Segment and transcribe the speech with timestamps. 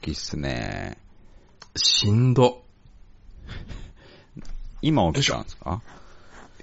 [0.00, 0.96] 時っすね。
[1.76, 2.62] しんど。
[4.82, 5.82] 今起きたんですか？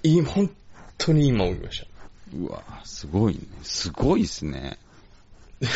[0.03, 0.49] い本
[0.97, 1.87] 当に今起きました。
[2.37, 3.39] うわ、すごいね。
[3.63, 4.77] すごいっすね。
[5.61, 5.67] ジ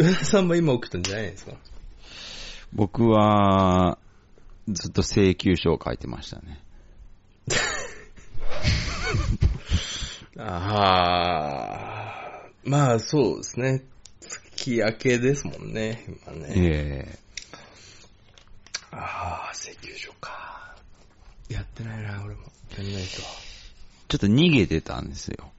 [0.00, 1.52] ュナさんも今起きたんじゃないですか？
[2.72, 3.98] 僕は、
[4.68, 6.60] ずっと請求書を書いてましたね。
[10.38, 13.84] ああ、まあそうですね。
[14.62, 16.52] 月明けですもんね、今ね。
[16.56, 17.18] ええ
[18.92, 20.76] ああ、請求書か。
[21.48, 22.42] やってないな、俺も。
[22.76, 23.08] やんないと。
[24.08, 25.50] ちょっと逃げてたんですよ。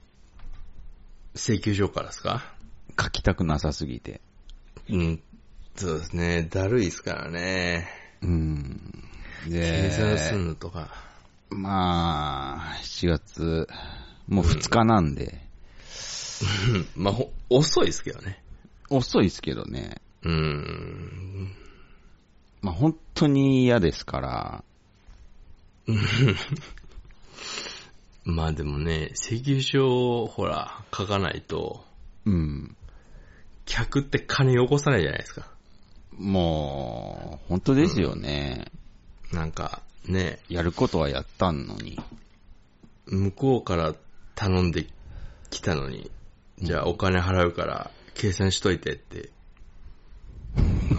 [1.34, 2.54] 請求書からですか？
[2.98, 4.20] 書きたくなさすぎて。
[4.88, 5.22] うん。
[5.76, 6.44] そうですね。
[6.44, 7.88] だるいですからね。
[8.22, 9.04] うん。
[9.50, 10.90] 計算すで、んのとか。
[11.50, 13.68] まあ、7月、
[14.28, 15.40] もう2日なんで、
[16.96, 18.43] まあ、ほ遅いですけどね。
[18.90, 20.00] 遅いですけどね。
[20.22, 21.52] うーん。
[22.62, 24.64] まあ本当に嫌ですから、
[28.24, 31.84] まあでもね、請求書をほら、書かないと、
[32.24, 32.74] うん。
[33.66, 35.50] 客って金よこさないじゃないですか。
[36.16, 38.70] もう、本当ですよね。
[39.32, 41.98] なんか、ね、やることはやったのに。
[43.06, 43.94] 向こうから
[44.34, 44.86] 頼んで
[45.50, 46.10] きたのに、
[46.58, 49.30] じゃあお金払うから計算しといてって。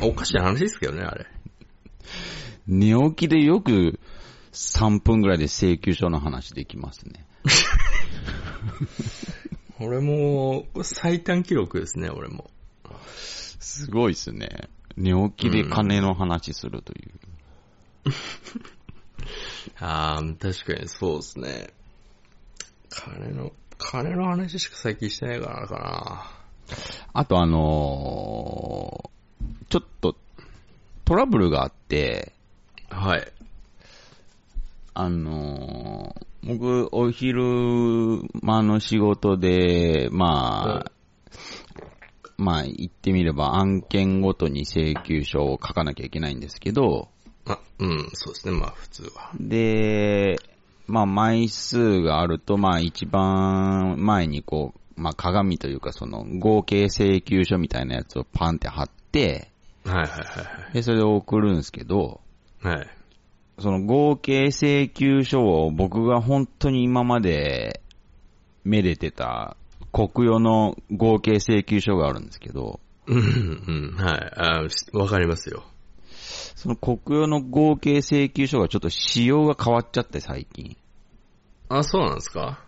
[0.02, 1.26] おかしい話ですけどね、あれ。
[2.68, 4.00] 寝起きでよく
[4.52, 7.26] 3分ぐらいで請求書の話できますね。
[9.80, 12.50] 俺も、最短記録ですね、俺も。
[13.60, 14.70] すごいですね。
[14.96, 17.12] 寝起きで金の話するという。
[19.80, 21.74] ああ、確かにそうですね。
[22.90, 26.45] 金の、金の話しか最近してないからか
[27.18, 29.10] あとあのー
[29.70, 30.16] ちょっと
[31.06, 32.34] トラブルがあって、
[32.92, 32.98] な。
[32.98, 33.32] はい。
[34.94, 40.92] あのー僕、お昼間の仕事で、まあ、
[42.38, 47.08] まあ、言ってみれば案件ごとに請求書を書かなきゃいけないんですけど、
[47.48, 49.32] あ、うん、そうですね、まあ普通は。
[49.40, 50.38] で、
[50.86, 59.50] まあ、枚数があると、まあ、一番前にこう、まあ、鏡というか、その、合計請求書みたいなやつをパンって貼って、
[59.86, 60.16] はいはいは
[60.70, 62.22] いで、それを送るんですけど、
[62.62, 62.76] はい。
[62.78, 62.88] はい。
[63.60, 67.82] その合計請求書を僕が本当に今まで
[68.66, 69.56] めでてた
[69.94, 74.66] 国用の合計請求書があるんですけど、うん、うん、はい。
[74.66, 75.64] あしわかりますよ。
[76.56, 80.76] その国用の合計請求書がちょっと仕様が変わっちゃって最近。
[81.70, 82.65] あ、そうなんですか？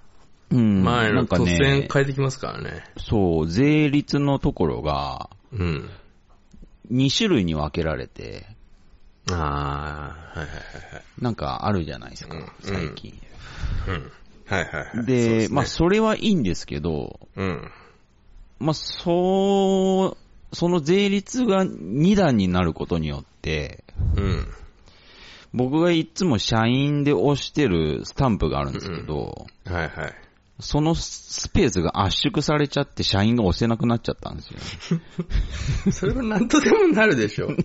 [0.51, 0.83] うん。
[0.83, 2.83] 前のなんか突然ね、変えてきますからね。
[2.97, 5.89] そう、税率のところがうん。
[6.91, 8.45] 2種類に分けられて、
[9.29, 9.33] あ
[10.35, 10.55] あ、はいはい
[10.93, 13.19] はいなんかあるじゃないですうんか、最近。
[13.85, 13.97] はい。
[13.97, 14.11] うん。
[14.45, 15.05] はいはいはい。
[15.05, 17.71] で、まあそれはいいんですけど、うん。
[18.59, 23.83] まあ、そう、その税率が2段になることによって、
[24.15, 24.47] うん。
[25.53, 30.15] 僕がいつも社員で押してるスタンプがあるんですけど、はいはい。
[30.59, 34.59] そのスペースが圧縮されちゃって社員が押せなくなっちゃったんですよ。
[35.91, 37.55] それは何とでもなるでしょ。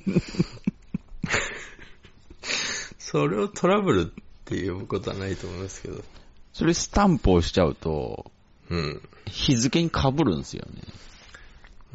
[2.99, 4.05] それをトラブルっ
[4.45, 6.05] て呼ぶことはないと思いますけど。
[6.53, 8.31] それスタンプをしちゃうと、
[8.69, 9.01] うん。
[9.27, 10.83] 日付に被るんですよね。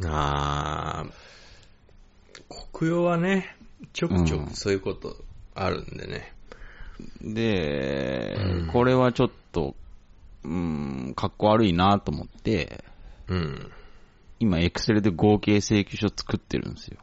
[0.06, 3.56] あー、国用はね、
[3.94, 5.16] ちょくちょうんくそういうこと
[5.53, 6.34] あるんでね。
[7.22, 9.75] で、うんこれはちょっと、
[10.43, 12.83] うん、かっこ悪いなと思って、
[13.27, 13.71] うん。
[14.39, 16.97] 今エクセルで合計請求書作ってるんですよ。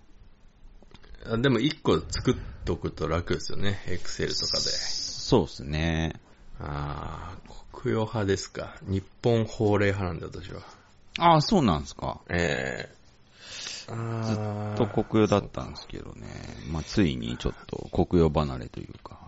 [1.26, 2.34] あでも一個作っ
[2.64, 3.82] とくと楽ですよね。
[3.88, 4.62] エクセルとかで。
[4.62, 6.20] そうですね。
[6.60, 8.76] あー、国用派ですか。
[8.82, 10.62] 日本法令派なんだ、私は。
[11.18, 12.20] ああ、そうなんですか。
[12.28, 13.04] ええ
[13.86, 16.26] ずあっと国用だったんですけどね。
[16.70, 19.18] まあ、ついにちょっと国用離れというか。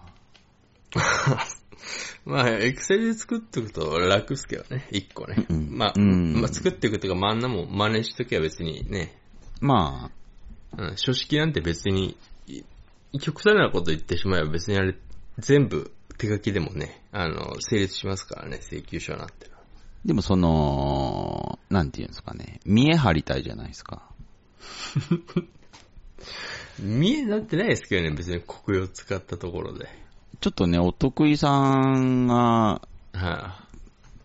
[2.25, 5.47] まあ、エクセルで作っとくと楽っすけどね、一個ね。
[5.49, 9.19] うんまあ、うんまあ、作っておくとか、まあ、あんなもん真似しときゃ別にね、
[9.61, 10.11] ま
[10.77, 12.63] うん、書式なんて別に、い
[13.21, 14.95] 極端なこと言ってしまえば別にあれ、
[15.39, 19.47] 全部手書きでもね、あの、成立しますからね、請求書なんて
[20.07, 22.61] でもその、なんていうんですかね。
[22.65, 24.09] 見え張りたいじゃないですか。
[26.79, 29.89] 見えなってないですけどね、別に国用使ったところで。
[30.41, 32.81] ちょっとね、お得意さんが、
[33.13, 33.61] は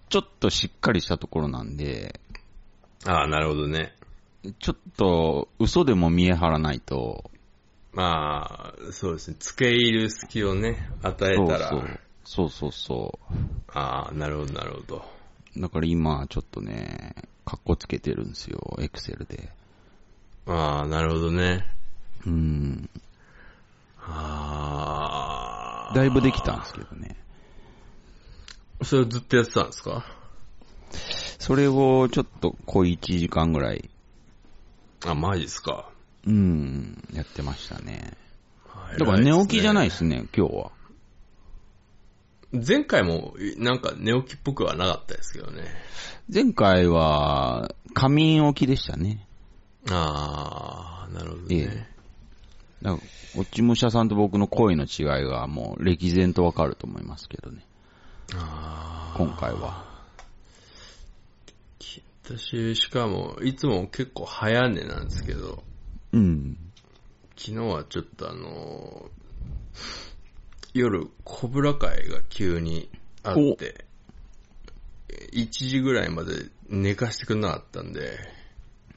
[0.10, 2.20] ちょっとしっかりしたところなんで、
[3.06, 3.94] あ、ああ、なるほどね。
[4.60, 7.32] ちょっと嘘でも見え張らないと、
[7.94, 9.38] まあ、そうですね。
[9.40, 11.70] 付け入る隙をね、与えたら。
[11.70, 12.00] そうそう。
[12.24, 13.20] そうそうそ
[13.74, 15.06] ああ、なるほど、なるほど。
[15.58, 15.62] う。
[15.62, 17.16] だから今ちょっとね、
[17.46, 19.50] カッコつけてるんですよ、エクセルで。
[20.46, 21.66] ああ、なるほどね。
[22.26, 22.90] うん。
[24.00, 25.61] ああ。
[25.94, 27.16] だいぶできたんですけどね。
[28.84, 30.06] それをずっとやってたんですか？
[31.40, 33.90] それをちょっと小1時間ぐらい、
[35.06, 35.90] あ、マジですか。
[36.28, 38.14] うん、やってましたね。
[38.68, 40.72] あだから寝起きじゃない偉ですね、今日は。
[42.54, 45.64] 前回も、なんか寝起きっぽくはなかったですけどね。
[46.32, 49.26] 前回は、仮眠起きでしたね。
[49.90, 51.91] ああ、なるほどえね。
[52.82, 53.02] だか
[53.36, 57.66] ら、落ち武者さんと僕の声の違いがもう歴然とわかると思いますけどね。
[58.36, 59.18] ああ。
[59.18, 59.90] 今回は。
[62.24, 65.64] 私、しかも、いつも結構早寝なんですけど、
[66.14, 66.58] うん。
[67.36, 69.22] 昨日はちょっとあのー
[70.74, 72.90] 夜、コブラ会が急に
[73.24, 73.86] あって、
[75.34, 78.18] 1時ぐらいまで寝かしてくれなかったんで、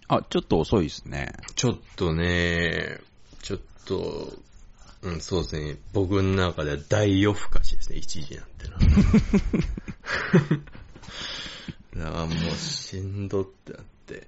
[0.07, 1.33] あ、ちょっと遅いですね。
[1.57, 3.01] ちょっとね、
[3.43, 4.33] ちょっと、
[5.03, 8.81] うん、そうですね、僕の中では大夜更かしですね、1時なんてのは。
[11.97, 14.27] だからもうしんどってなって。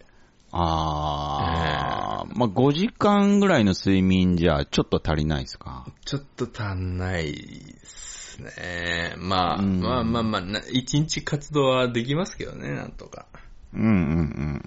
[0.52, 5.86] あー、まあ、5時間ぐらいの睡眠じゃちょっと足りないですか？
[6.04, 9.14] ちょっと足んないですね。
[9.18, 13.26] まあ、うんまあまあまあ、な一日活動はできますけどね、なんとか。
[13.74, 14.62] うんうんうん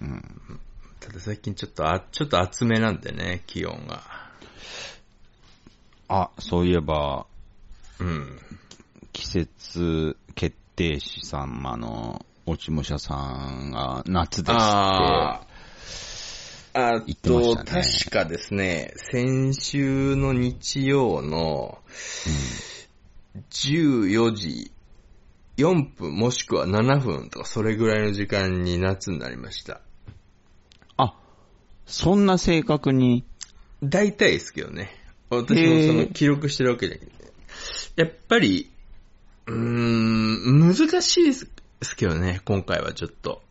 [0.50, 0.60] うん。
[1.00, 4.29] ただ最近ちょっとあ、ちょっと厚めなんでね、気温が。
[6.10, 7.28] あ、そういえば、
[8.00, 8.40] うん。
[9.14, 14.60] 季節決定士様の落ち武者さんが夏ですって。
[16.74, 21.80] あと、ね確かですね、先週の日曜の
[23.52, 24.72] 14時
[25.58, 29.82] 4分もしくは7分とかそれぐらいの時間に夏になりました。
[30.98, 31.16] あ、
[31.86, 33.26] そんな正確に、
[33.84, 34.99] 大体ですけどね。
[35.30, 37.32] 私もその記録してるわけじゃなくて。
[37.96, 38.72] やっぱり、
[39.48, 43.42] うーん、難しいですけどね、今回はちょっと。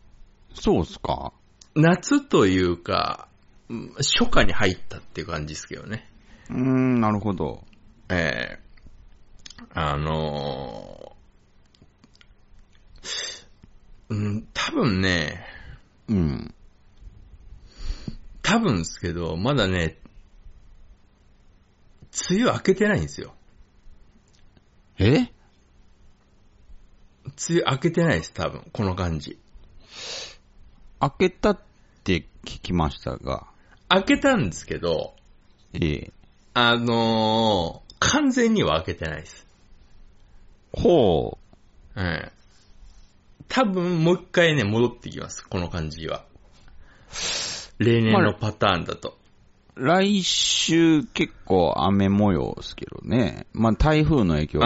[0.53, 1.31] そうっすか？
[1.75, 3.27] 夏というか、
[3.69, 6.09] うん初夏に入ったっていう感じですけどね。
[6.49, 7.63] うーん、なるほど。
[8.09, 8.59] ええ
[9.73, 15.45] あのーうん、多分ね、
[16.07, 16.53] うん。
[18.41, 19.97] 多分ですけど、まだね、
[22.29, 23.33] 梅雨明けてないんですよ。
[24.97, 25.05] え？
[27.25, 29.37] 梅雨明けてないです、多分、この感じ。
[30.99, 31.59] 開けたっ
[32.03, 33.47] て聞きましたが、
[33.87, 35.13] 開けたんですけど、
[35.73, 36.11] ええ。
[36.53, 39.45] あのー完全には開けてないです。
[40.71, 41.37] ほ
[41.97, 42.31] ええ
[43.49, 46.23] 多分、もう一回ね、戻ってきます、この感じは。
[47.77, 49.18] 例年のパターンだと。
[49.79, 49.85] う。
[49.85, 53.45] 来週結構雨模様ですけどね。
[53.53, 54.65] まあ台風の影響で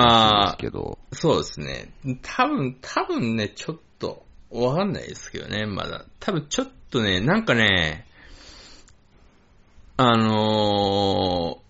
[0.51, 0.99] すけど。
[1.11, 1.93] そうですね。
[2.21, 6.05] 多分、多分ね、ちょっと、わかんないですけどね、まだ。
[6.19, 8.05] 多分ちょっとね、なんかね、
[9.97, 11.63] あのー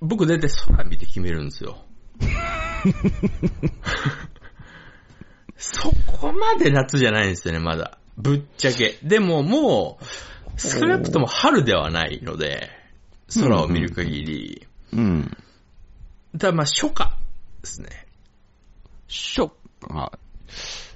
[0.00, 1.84] 僕大体空見て決めるんですよ。
[5.56, 7.98] そこまで夏じゃないんですよね、まだ。
[8.16, 8.98] ぶっちゃけ。
[9.02, 10.04] でももう、
[10.60, 12.68] 少なくとも春ではないので、
[13.34, 14.66] 空を見る限り。
[14.92, 15.36] うん。
[16.38, 17.16] ただまあ初夏
[17.62, 18.06] ですね。
[19.08, 19.50] ショッ
[19.80, 20.12] クが、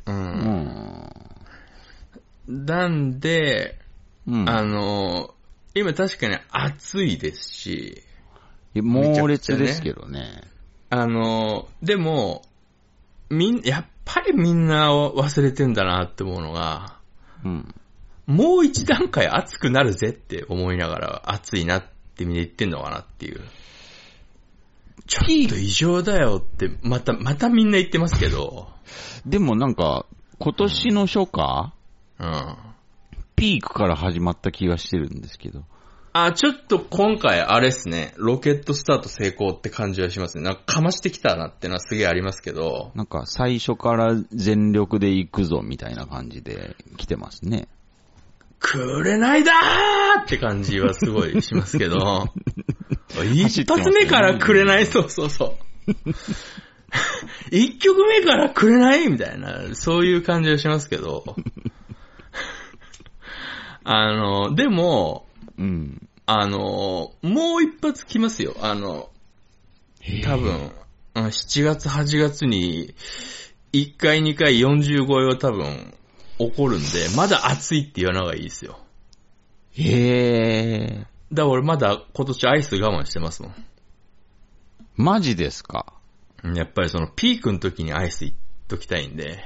[0.06, 0.12] う。
[0.12, 0.16] うん
[2.46, 2.66] ん。
[2.66, 3.78] なんで、
[4.26, 4.48] うん。
[4.48, 5.34] あの、
[5.74, 8.02] 今確かに暑いですし、
[8.74, 10.42] 猛烈ですけどね。
[10.90, 12.42] あの、でも、
[13.30, 16.98] みん、やっぱりみんな忘れてんだなって思うのが、
[17.44, 17.74] うん。
[18.26, 21.84] もう一段階暑くなるぜって思いながら暑いなっ
[22.16, 23.40] てみんな言ってんのかなっていう。
[25.06, 28.68] ちょっと異常だよって、また、またみんな言ってますけど、
[29.26, 30.06] でもなんか、
[30.38, 31.72] 今年の初夏、
[32.18, 32.56] うん。
[33.36, 35.64] ピークから始まった気がしてるんですけど。
[36.12, 40.44] あ、ちょっと今回あれっすね、ロケットスタート成功って感じはしますね。
[40.44, 47.68] なんかかましてきたなってのはすげえありますけど、なんか最初から全力で行くぞみたいな感じで来てますね。
[48.66, 52.28] くれないだーって感じはすごいしますけど、
[53.34, 55.92] 一発目からくれない、そうそうそう。
[57.52, 59.06] 一曲目からくれない？
[59.08, 61.36] みたいな、そういう感じはしますけど、
[63.84, 65.28] あの、でも、
[65.58, 66.08] うん。
[66.24, 68.56] あの、もう一発来ますよ。
[68.62, 69.10] あの、
[70.22, 70.72] 多分、
[71.14, 72.94] うん7月、8月に、
[73.74, 75.94] 1回、2回、40超えは多分、
[76.38, 76.86] 起こるんで、
[77.16, 78.78] まだ暑いって言わない方がいいですよ。
[79.72, 81.06] へえ。
[81.32, 83.54] だから俺まだ今年アイス我慢してますもん。
[84.96, 85.92] マジですか？
[86.54, 88.34] やっぱりそのピークの時にアイスいっ
[88.68, 89.42] ときたいんで。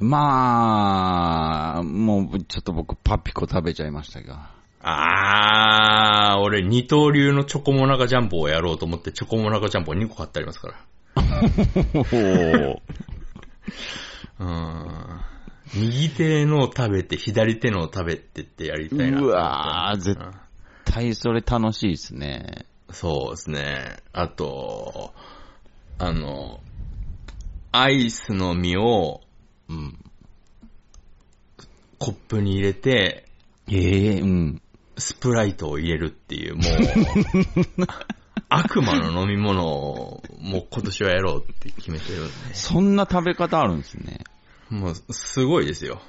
[0.00, 4.50] まあ、もう、ちょっと僕、パピコ食べちゃいましたが。
[4.80, 10.76] あー、俺二刀流のチョコモナカジャンボをやろうと思ってチョコモナカジャンボ2個買ってありますから。
[11.16, 12.80] お
[14.40, 15.20] うん。
[15.74, 19.20] 右手のを食べて、左手のを食べてってやりたいな。
[19.20, 20.32] うわー絶うん
[20.84, 22.64] 対それ楽しいですね。
[22.90, 23.98] そうですね。
[24.12, 25.12] あと、
[25.98, 26.60] あの、
[27.72, 29.20] アイスの実を
[29.68, 29.98] うん。
[31.98, 33.26] コップに入れて、
[33.70, 34.62] ええうん。
[34.96, 36.64] スプライトを入れるっていう、もう、
[38.48, 42.54] 悪魔の飲み物を、もう今年はやろうって決めてるんで。
[42.54, 44.24] そんな食べ方あるんですね。
[44.70, 46.00] もう、すごいですよ。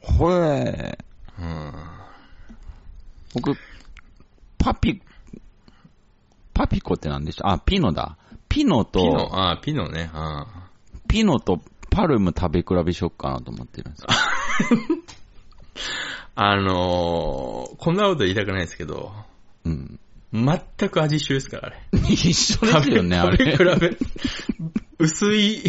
[0.00, 0.98] ほえ
[1.38, 1.72] うん。
[3.34, 3.52] 僕、
[4.58, 5.02] パピ、
[6.54, 8.16] パピコって何でしょあ、ピノだ。
[8.48, 10.10] ピノと、ピノ、あピノね。
[10.12, 10.46] あ
[11.08, 14.08] ピノとパルム食べ比べしよっかなと思ってるんですよ。
[16.34, 19.12] あのー、こんなこと言いたくないですけど、
[19.64, 20.00] うん。
[20.32, 21.76] 全く味一緒ですから、あれ。
[21.92, 23.52] 一緒ですよね、あれ。
[23.56, 23.96] 食べ比べ。
[24.98, 25.62] 薄い、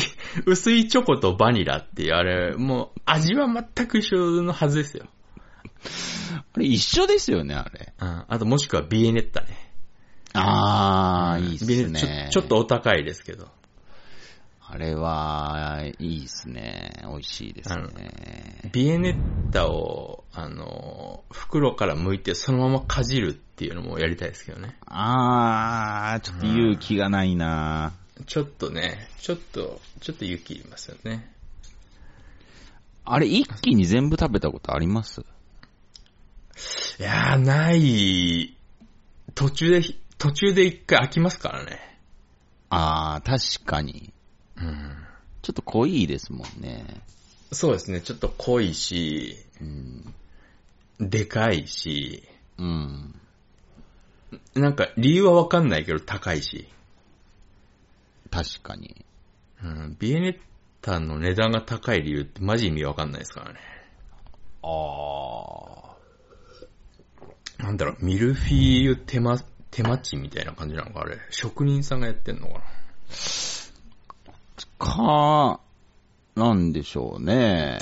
[0.45, 5.05] 薄いチョコとバニラっていう、あれ、もう味は全く一緒のはずですよ。
[6.53, 7.93] あれ一緒ですよね、あれ。
[7.99, 8.25] うん。
[8.27, 9.73] あともしくはビエネッタね。
[10.33, 12.01] あー、いいっビエすね。
[12.01, 13.47] ネッタちょちょっとお高いですけど。
[14.73, 16.93] あれは、いいっすね。
[17.03, 18.69] 美味しいですね。
[18.71, 19.17] ビエネッ
[19.51, 24.77] タを、あの、袋から剥いてそのままかじるっていうのもやりたいですけどね。
[24.85, 27.91] あー、ちょっと勇気がないな
[28.25, 31.29] ちょっとね、ちょっと、ちょっと勇気いりますよね。
[33.03, 35.19] あれ一気に全部食べたことあります？
[36.97, 38.55] いやー、ない、
[39.35, 39.81] 途中で、
[40.17, 41.99] 途中で一回飽きますからね。
[42.69, 44.10] あー、確かに。
[44.61, 44.95] うん。
[45.41, 46.85] ちょっと濃いですもんね。
[47.51, 50.13] そうですね、ちょっと濃いし、うん。
[50.99, 52.23] でかいし、
[52.57, 53.15] うん。
[54.53, 56.67] なんか理由はわかんないけど高いし、
[58.29, 59.05] 確かに。
[59.63, 60.39] うん、ビエネッ
[60.81, 63.59] タの値段が高い理由ってマジ意味わかんないですからね。
[64.63, 65.95] あ
[67.57, 69.39] なんだろう、ミルフィーユ手間、
[69.69, 71.17] 手間賃みたいな感じなのか、あれ。
[71.29, 72.63] 職人さんがやってんのかな。
[74.81, 74.95] ー。
[74.95, 75.59] か、
[76.35, 77.79] なんでしょうね。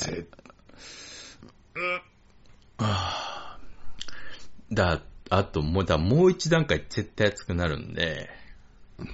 [4.72, 8.30] だ、あともう、だ、もう一段階絶対熱くなるんで、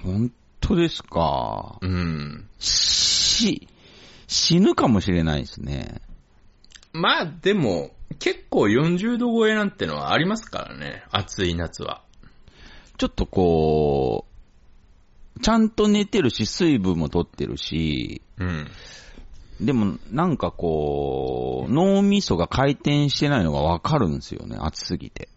[0.02, 1.78] 本当ですか？
[1.80, 2.48] うん。
[2.58, 3.68] し、
[4.26, 6.00] 死ぬかもしれないですね。
[6.92, 12.02] まあ、でも、結構40度超えなんてのはありますからね、暑い夏は。
[12.98, 14.35] ちょっとこう、
[15.42, 18.66] ちゃんと寝てるし、水分も取ってるし、うん。
[19.60, 25.28] でもなんかこう、脳みそが回転してないのがわかるんですよね、暑すぎて。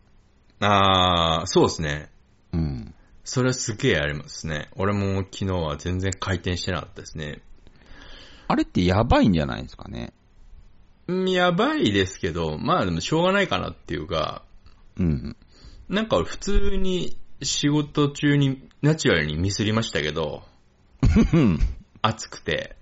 [0.60, 2.10] あー、そうですね。
[2.54, 2.94] うん。
[3.24, 4.70] それはすげえありますね。
[4.76, 7.42] 俺も昨日は全然回転してなかったですね。
[8.48, 10.14] あれってやばいんじゃないですかね。
[11.08, 14.44] うんやばいですけど、まあでもしょうがないかなっていうか、
[14.98, 15.36] うん。
[15.88, 20.44] なんか俺普通に仕事中にナチュラルにミスりましたけど、
[21.34, 21.60] うん。
[22.02, 22.76] 暑くて、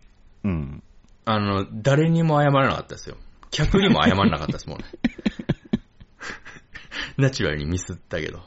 [0.43, 0.83] うん。
[1.25, 3.17] あの、誰にも謝らなかったですよ。
[3.51, 4.85] 客にも謝らなかったですもんね。
[7.17, 8.41] ナチュラルにミスったけど。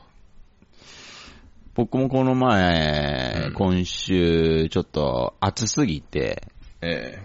[1.74, 6.48] 僕もこの前、うん今週、ちょっと暑すぎて、
[6.80, 7.22] え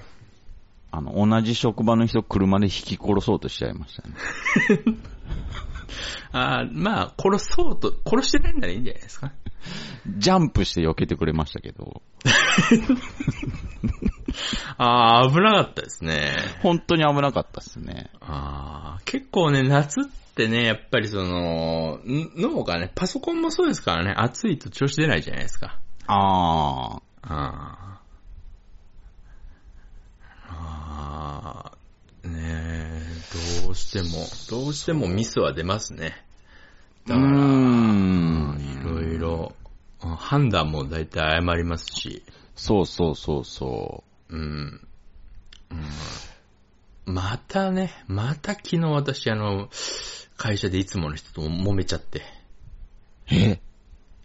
[0.91, 4.15] あの、同じ職場の人車で引き殺そうとしちゃいましたね。
[5.27, 5.31] え
[6.33, 9.31] あーまあ、殺そうと、殺してないんならいいんじゃないですか。
[10.17, 12.01] ジャンプして避けてくれましたけど、
[14.77, 16.35] ああ、危なかったですね。
[16.61, 18.09] 本当に危なかったですね。
[18.21, 20.03] ああ、結構ね、夏っ
[20.35, 25.79] てね、やっぱりその、ん脳がね、パソコンもそうですからね、暑いと調子出ないじゃないですか。
[26.07, 27.85] ああ、ああ。
[30.47, 31.71] あ
[32.23, 33.01] あ、ねえ、
[33.63, 36.15] どうしても、どうしてもミスは出ますね。
[37.07, 38.57] うーん。
[38.59, 39.55] いろいろ、
[40.01, 42.23] あ判断も大体誤りますし、
[42.55, 44.87] そうそうそうそうん。
[47.07, 49.69] うん、またね、また昨日私あの、
[50.37, 52.21] 会社でいつもの人と揉めちゃって。
[53.29, 53.59] え？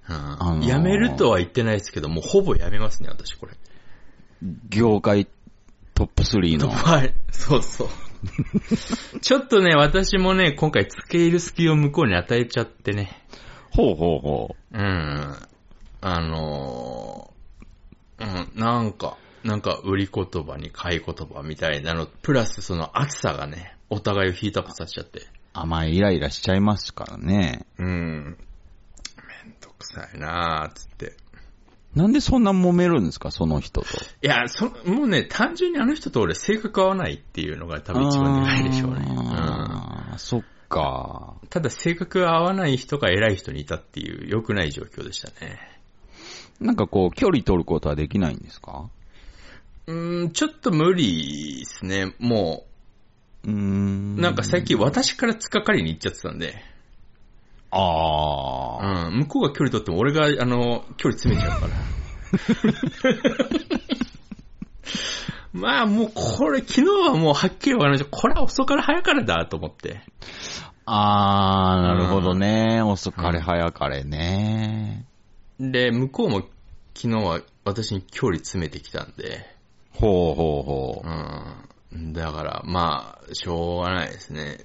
[0.08, 3.52] うんあのー辞めるとは言ってないですけど、もうほぼ辞めますね、私これ。
[4.68, 5.26] 業界
[5.94, 6.70] トップ3の。
[6.70, 7.88] はい、そうそう。
[9.20, 13.10] ちょっとね、私もね、今回付け入る隙を向こうに与えちゃってね。
[13.70, 15.36] ほうほうほうん。
[16.02, 17.40] あのー
[18.20, 25.20] うん、なんか、なんか売り言葉に買い言葉みたいなの、プラスその暑さがね、お互いをヒートアップさせちゃって。
[25.20, 25.24] う。
[25.54, 27.66] 甘いイライラしちゃいますからね。
[27.78, 27.86] うん。
[27.86, 31.16] めんどくさいなーっつって。
[31.94, 33.86] なんでそんな揉めるんですか、その人と。
[34.22, 39.06] いや、そ、もうね、単純にあの人と俺性格合わないっていうのが多分一番でかいでしょうね。
[39.08, 41.34] あーそっか。
[41.42, 41.48] うん。
[41.48, 45.58] ただ性格が合わない人が偉い人にいたっていう良くない状況でしたね。
[46.60, 48.88] なんかこう、距離取ることはできないんですか？
[49.88, 52.14] うーん、ちょっと無理ですね。
[52.20, 52.66] も
[53.44, 54.14] うーん。
[54.16, 56.54] う、なんか最近私から突っかかりに行っちゃってたんで。
[57.70, 59.08] ああ。
[59.08, 61.72] うん、向こうが距離取っても俺が、あの、距離詰めちゃうから。
[65.52, 70.00] まあもうこれ、昨日はもうはっきりわからないこれは遅から早からだと思って。
[70.86, 72.82] あー、なるほどね。
[72.82, 75.06] 遅かれ早かれね。
[75.58, 76.42] で、向こうも
[76.94, 79.46] 昨日は私に距離詰めてきたんで、
[79.92, 81.08] ほうほうほう。
[81.94, 82.12] うん。
[82.12, 84.58] だから、まあ、しょうがないですね。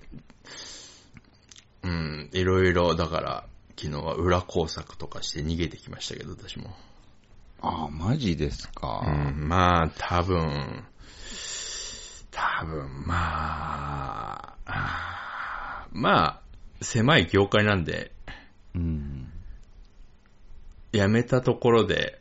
[1.85, 3.45] うん、いろいろ、だから、
[3.79, 6.75] 昨日は裏工作とかして逃げてきましたけど、私も。
[7.61, 9.03] あー、マジですか？
[9.05, 10.83] うん、まあ、多分、
[12.31, 16.41] 多分、まあ、まあ、
[16.81, 18.11] 狭い業界なんで、
[18.73, 19.31] うん。
[20.91, 22.19] 辞めたところで、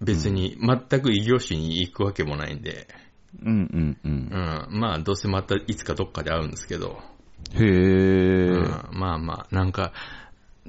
[0.00, 2.86] 別に全く異業種に行くわけもないんで、
[3.42, 4.08] うんうんう。
[4.08, 7.00] うんん、まあ、どうせまたいつかどっかで会うんですけど、
[7.54, 7.64] へえ。
[7.64, 9.92] うん、まあまあ、なんか、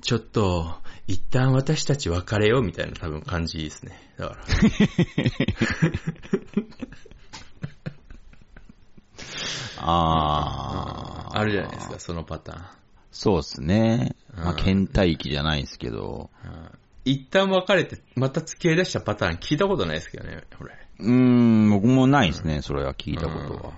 [0.01, 0.75] ちょっと、
[1.07, 4.11] 一旦私たち別れようみたいな多分感じですね。
[4.17, 4.41] だから。
[9.79, 11.37] あー。
[11.37, 12.65] あるじゃないですか、そのパターン。
[13.11, 14.15] そうですね。
[14.35, 16.29] まあ、うん倦怠期じゃないですけど。
[16.43, 16.77] うん
[17.07, 20.75] 一旦別れて、また付き合い出したパターン聞いたことないですけどね、これ。
[20.99, 23.73] うーん、僕もないですね、それは聞いたことは。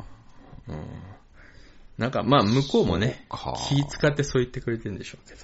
[1.99, 3.25] なんか、まあ、向こうもね
[3.67, 5.41] 気使ってそう言ってくれてるんでしょうけど。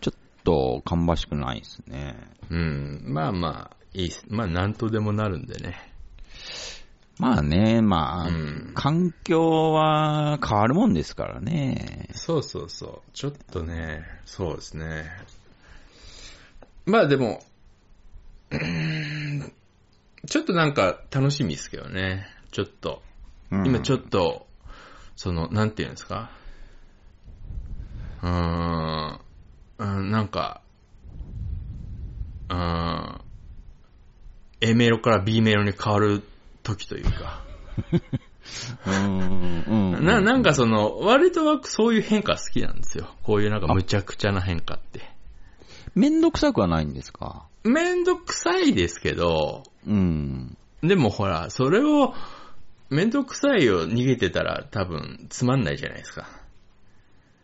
[0.00, 2.16] ちょっと、芳しくないですね。
[2.50, 4.24] うん、まあまあ、いいっす。
[4.28, 5.76] まあ、なんとでもなるんでね。
[7.20, 12.08] まあね、まあ、うん環境は変わるもんですからね。
[12.12, 13.10] そうそうそう。
[13.12, 15.04] ちょっとね、そうですね。
[16.86, 17.40] まあでも、
[20.26, 22.26] ちょっとなんか楽しみですけどね。
[22.50, 23.02] ちょっと。
[23.52, 24.47] うん今ちょっと、
[25.18, 26.30] その、なんていうんですか？
[28.22, 29.20] うーん、
[29.78, 30.60] うんなんか、
[32.48, 33.20] うーん、
[34.60, 36.22] A メロから B メロに変わる
[36.62, 37.42] 時というか。
[40.00, 43.08] な、なんかその、割とそういう変化好きなんですよ。
[43.24, 45.00] こういうなんか無茶苦茶な変化って。
[45.96, 47.46] めんどくさくはないんですか？
[47.64, 50.56] めんどくさいですけど、うん。
[50.80, 52.14] でもほら、それを、
[52.90, 56.28] めんどくさいを逃げてたら多分つまんないじゃないですか。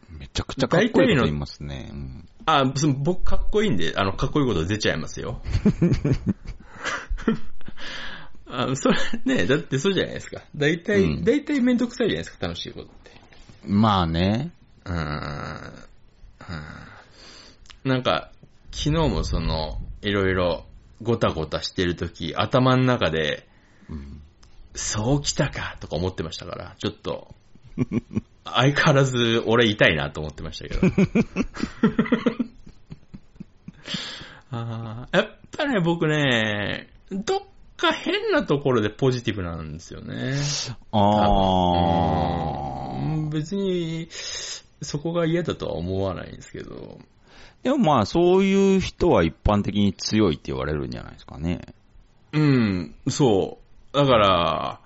[0.09, 1.89] めちゃくちゃかっこいいこと言いますね。
[1.91, 5.41] うんあ、その僕かっこいいんで、あの、かっこいいこと出ちゃいますよ。
[8.47, 10.43] あそれね、だってそうじゃないですか。
[10.55, 13.11] 大体、うん大体めんどくさいじゃないですか、楽しいことって。
[13.67, 14.53] まあね。
[14.85, 14.95] うーん。
[14.95, 14.99] う
[17.89, 18.31] んなんか、
[18.71, 20.67] 昨日もその、いろいろ
[21.03, 23.49] ごたごたしてるとき、頭の中で、
[23.89, 24.14] うん
[24.75, 27.35] そうきたかとか思ってましたから、ちょっと、
[28.45, 30.81] 相変わらず俺痛いなと思ってましたけど。
[34.51, 37.41] あーやっぱね、僕ね、どっ
[37.77, 40.35] か変なところでポジティブなんですよね。
[40.93, 40.99] あ
[42.95, 44.09] うん別に、
[44.83, 46.99] そこが嫌だとは思わないんですけど。
[47.01, 47.05] あ。
[47.65, 51.75] でもまあ、そういう人は一般的に強いって言われるんじゃないですかね。
[52.33, 53.64] うん、そう。
[53.95, 54.81] だから、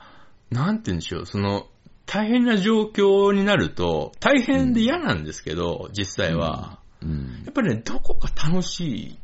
[0.50, 1.66] なんて言うんでしょう、その、
[2.04, 6.78] 大変な状況になると、大変で嫌なんですけど、実際は。
[7.02, 7.42] うん。
[7.44, 9.18] やっぱりね、どこか楽し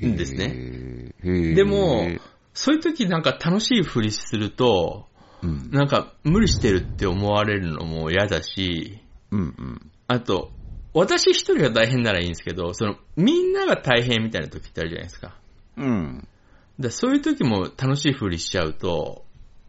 [0.00, 1.14] いんですね。
[1.54, 2.08] でも、
[2.52, 5.06] そういう時なんか楽しいふりすると、
[5.42, 5.70] うん。
[5.70, 8.98] なんか無理してるって思われるのも嫌だし、
[9.30, 9.90] うんうん。
[10.08, 10.50] あと、
[10.94, 15.36] 私一人が大変ならいいんですけど、その、みんなが大変みたいな時ってあるじゃないですか。
[15.76, 16.28] うん。
[16.78, 19.24] でそういう時も楽しいふりしちゃうと、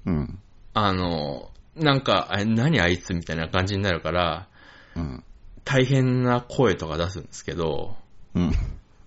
[0.06, 0.40] うん。
[0.74, 4.48] あの、なんか、あ何あいつみたいな感じになるから、
[4.96, 5.24] うん。
[5.64, 7.98] 大変な声とか出すんですけど、
[8.36, 8.52] うん。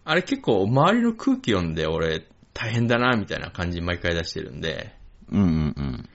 [0.04, 4.94] あれ結構周りの空気読んで俺大変だなみたいな感じ毎回出してるんで、
[5.30, 6.08] うんうんうん。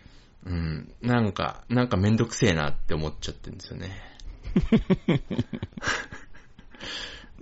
[0.45, 3.91] うん、なんか、なんかめんどくせえなって思っちゃってるんですよね。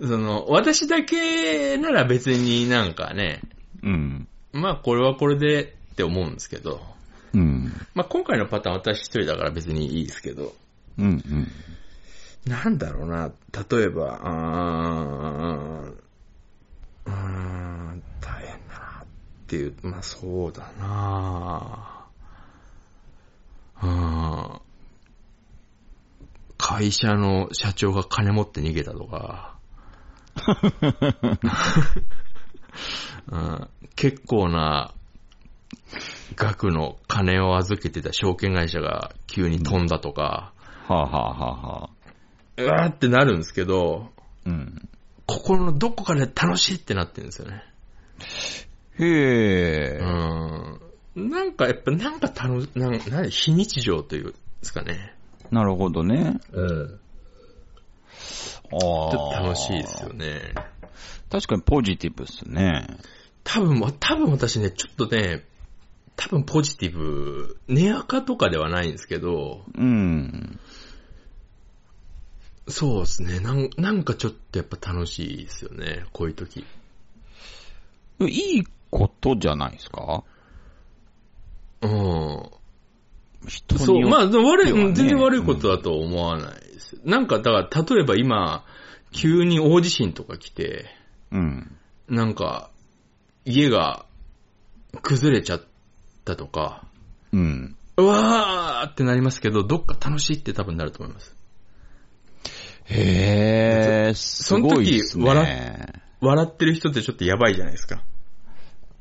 [0.00, 3.40] その、私だけなら別になんかね、
[3.82, 4.28] うん。
[4.52, 6.80] まあこれはこれでって思うんですけど、
[7.34, 7.72] うん。
[7.94, 10.54] まあ今回のパターン私一人だから別にいいですけど、
[10.98, 11.48] うんうん。
[12.46, 13.32] なんだろうな、
[13.70, 16.06] 例えば、あー
[17.06, 19.06] うーん、大変だなっ
[19.46, 21.92] ていう、まあそうだな。
[23.82, 24.60] うん
[26.58, 29.56] 会社の社長が金持って逃げたとか、
[33.30, 34.92] うん、結構な
[36.36, 40.52] 額の金を預けてた証券会社が急に飛んだとか、
[40.86, 41.90] はあ、はあはあはあ、
[42.58, 44.10] うわーってなるんですけど、
[44.44, 44.88] うん。
[45.26, 47.62] 心のどこかで楽しいってなってるんですよね。
[48.98, 49.98] へえ。
[50.00, 51.30] うん。
[51.30, 55.14] なんかやっぱなんか楽し、なんなん非日常というんですかね。
[55.50, 56.38] なるほどね。
[56.52, 57.00] うん。
[58.72, 59.42] ああ。
[59.42, 60.54] 楽しいですよね。
[61.30, 62.86] 確かにポジティブっすね。
[63.44, 65.44] 多分、多分私ね、ちょっとね、
[66.16, 70.58] 多分ポジティブ、寝垢とかではないんですけど、うん。
[72.68, 73.38] そうですね。
[73.40, 76.04] なんなんかちょっとやっぱ楽しいですよね。
[76.12, 76.64] こういう時。
[78.20, 80.24] いいことじゃないですか？
[81.82, 82.50] うん。
[83.46, 86.98] 人にそう、よまあ、悪い、全然悪いことだとは思わないです。
[87.04, 88.64] なんか、だから、例えば今、
[89.12, 90.86] 急に大地震とか来て、
[91.32, 91.76] うん。
[92.08, 92.70] なんか、
[93.44, 94.06] 家が
[95.02, 95.62] 崩れちゃっ
[96.24, 96.86] たとか、
[97.32, 97.76] うん。
[97.96, 101.34] うわーってなりますけど、どっか楽しいって多分なると思います。
[102.84, 105.92] へえ、すごいっすその時ね。
[106.20, 108.02] 笑ってる人ってちょっとやばいじゃないですか。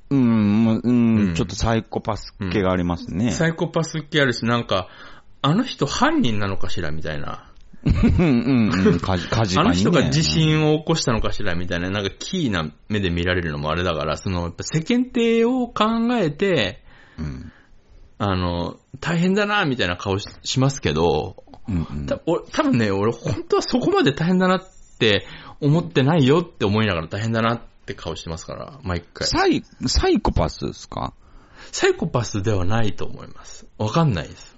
[0.09, 3.31] うん、もううん、うんちょっとサイコパス系がありますね。
[3.31, 4.87] サイコパス系あるし、なんか、
[5.41, 7.51] あの人犯人なのかしらみたいな。
[7.85, 9.71] うんうんうん、かじ、 かじかに、ね。
[9.71, 15.85] あの人が地震を起こしたのかしらみたいな、なんかキーな目で見られるのもあれだから、その、やっぱ世間体を考
[16.17, 16.83] えて、
[17.17, 17.51] うん。
[18.17, 22.05] あの、大変だな、みたいな顔ししますけど、うんうん。
[22.07, 24.63] た俺多分ね、俺本当はそこまで大変だなっ
[24.99, 25.25] て
[25.59, 29.27] 思ってないよって思いながら大変だなって顔してますから、毎回。
[29.27, 31.13] サイ、サイコパスですか？
[31.71, 33.67] サイコパスではないと思います。
[33.77, 34.55] わかんないです。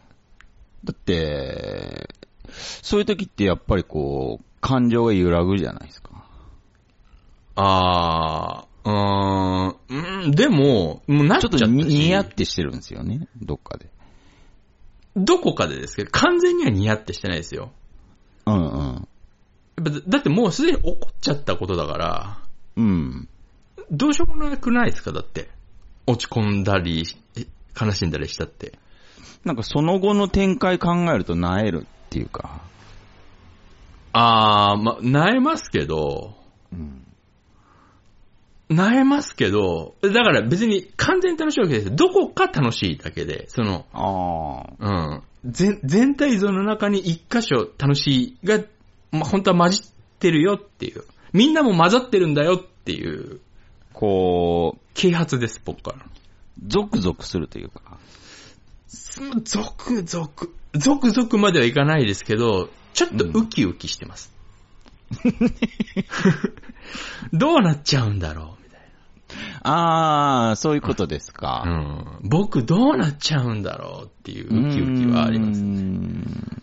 [0.84, 2.10] だって、
[2.52, 6.26] そういう時ってやっぱりこう、感情が揺らぐじゃないですか。
[7.56, 13.90] あー、うーん、うんでも、もうなっちゃったしちょっとに似合ってしてるんですよね、どっかで。
[15.16, 17.72] どこかでですけど、完全には似合ってしてないですよ。
[18.46, 19.08] うんうん。
[20.08, 22.38] だってもうすでに起こっちゃったことだから、
[22.76, 23.28] うん。
[23.92, 25.50] どうしようもなくないですかだって。
[26.06, 27.04] 落ち込んだり、
[27.36, 27.46] え
[27.80, 28.78] 悲しんだりしたって。
[29.46, 32.62] なんかその後の展開考えると萎えるっていうか。
[34.14, 36.36] あー、ま、なえますけど、
[36.72, 37.04] うん。
[38.70, 41.96] なえますけど、だから別に完全に楽しいわけですよ。
[41.96, 45.24] どこか楽しいだけで、その、ああ。
[45.46, 45.52] うん。
[45.52, 48.60] 全、全体像の中に一箇所楽しいが、
[49.12, 51.04] まあ、本当は混じってるよっていう。
[51.32, 53.40] みんなも混ざってるんだよっていう、
[53.94, 56.06] こう、啓発です、僕から。
[56.66, 57.98] ゾクゾクするというか。
[58.88, 64.34] ゾクゾク、ゾクゾクまではいかないですけど、ちょっとウキウキしてます。
[67.34, 68.82] どうなっちゃうんだろうみたい
[69.64, 71.64] ああ、そういうことですか。
[71.66, 71.72] な。
[71.72, 72.30] うん。
[72.30, 75.62] 僕どうなっちゃうんだろうっていうウキウキはあります。
[75.62, 76.58] うん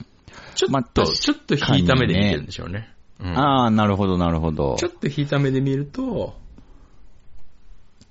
[0.54, 2.88] ちょっと、まちょっと引いた目で見てるんでしょうね。
[3.20, 4.88] うんああ、なるほど、なるほどちょ。
[4.88, 6.36] っと引いた目で見ると、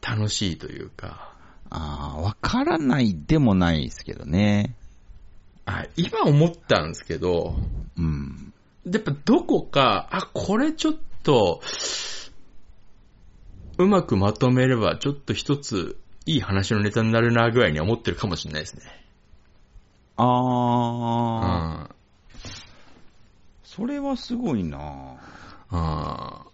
[0.01, 1.32] 楽しいというか、
[1.75, 4.75] ああ、わからないでもないですけどね。
[5.65, 7.55] あ今思ったんですけど、
[7.97, 8.53] うん。
[8.85, 11.61] やっぱどこか、あ、これちょっと、
[13.79, 18.83] うまくまとめれば、ちょっと一つ、いい話のネタになるな、ぐらいには思ってるかもしれないですね。
[20.15, 21.95] あうあ、ん。
[23.63, 25.15] それはすごいな
[25.71, 26.45] あ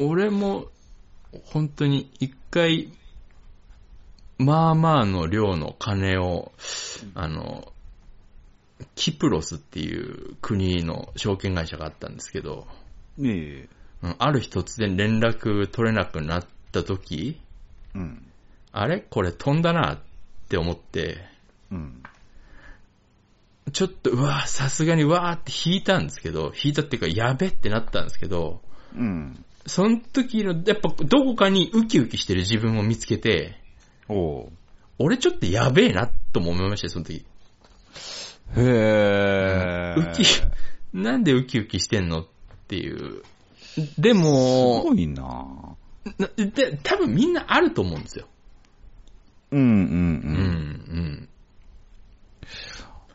[0.00, 0.66] ー俺も、
[1.44, 2.90] 本当に一回、
[4.42, 6.52] まあまあの量の金を、
[7.14, 7.72] あの、
[8.94, 12.66] キプロスっていう国の証券会社があったんですけど、
[13.18, 13.68] ねえ。
[14.02, 17.38] うんある日突然連絡取れなくなった時、
[17.94, 18.26] うん。
[18.72, 19.00] あれ？
[19.00, 19.98] これ飛んだなっ
[20.48, 21.18] て思って、
[21.70, 22.02] うん。
[23.74, 28.62] ちょっと、うわさすがにわーって引いたんですけど、引いたっていうか、やべってなったんですけど、
[28.96, 29.44] うん。
[29.66, 33.59] その時の、やっぱどこかにウキウキしてる自分を見つけて、
[34.10, 34.52] おう
[34.98, 37.24] 俺ちょっとやべえなとも思いましたよ、その時。
[38.56, 40.10] へー。
[40.10, 40.24] ウキ、
[40.92, 42.26] なんでウキウキしてんのっ
[42.68, 43.22] ていう。
[43.98, 45.46] ですも、ごいな
[46.18, 48.26] なで、多分みんなあると思うんですよ。
[49.52, 49.86] うんうんうん、ううん。
[51.24, 51.28] ん。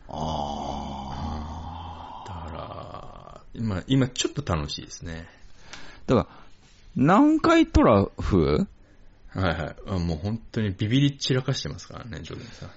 [0.07, 5.27] あだから、今、今ちょっと楽しいですね。
[6.07, 6.15] ー。
[6.15, 6.35] だから、
[6.95, 8.67] 南海トラフ？
[9.35, 9.75] はいはい。
[9.87, 12.69] あもう本当にビビり散らかしてますからね、ジョーデンさ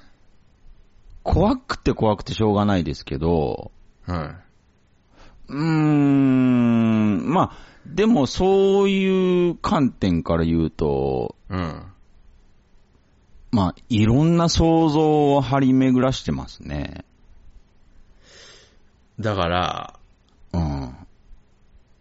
[1.22, 3.70] 怖くて怖くてしょうがないですけど、
[4.08, 4.12] ん。
[4.12, 4.48] はい。
[5.48, 11.82] うーん、まあ、でもそういう観点から言うと、うん。
[13.50, 17.04] まあ、いろんな想像を張り巡らしてますね。
[19.20, 19.94] だから、
[20.52, 20.88] うん。
[20.88, 20.96] う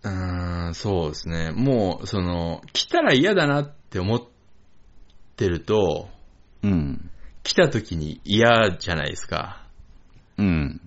[0.03, 1.51] ーん、そうですね。
[1.51, 4.21] もう、その、来たら嫌だなって思っ
[5.37, 6.09] てると、
[6.63, 7.09] うん。
[7.43, 9.65] 来た時に嫌じゃないですか。
[10.37, 10.81] うん。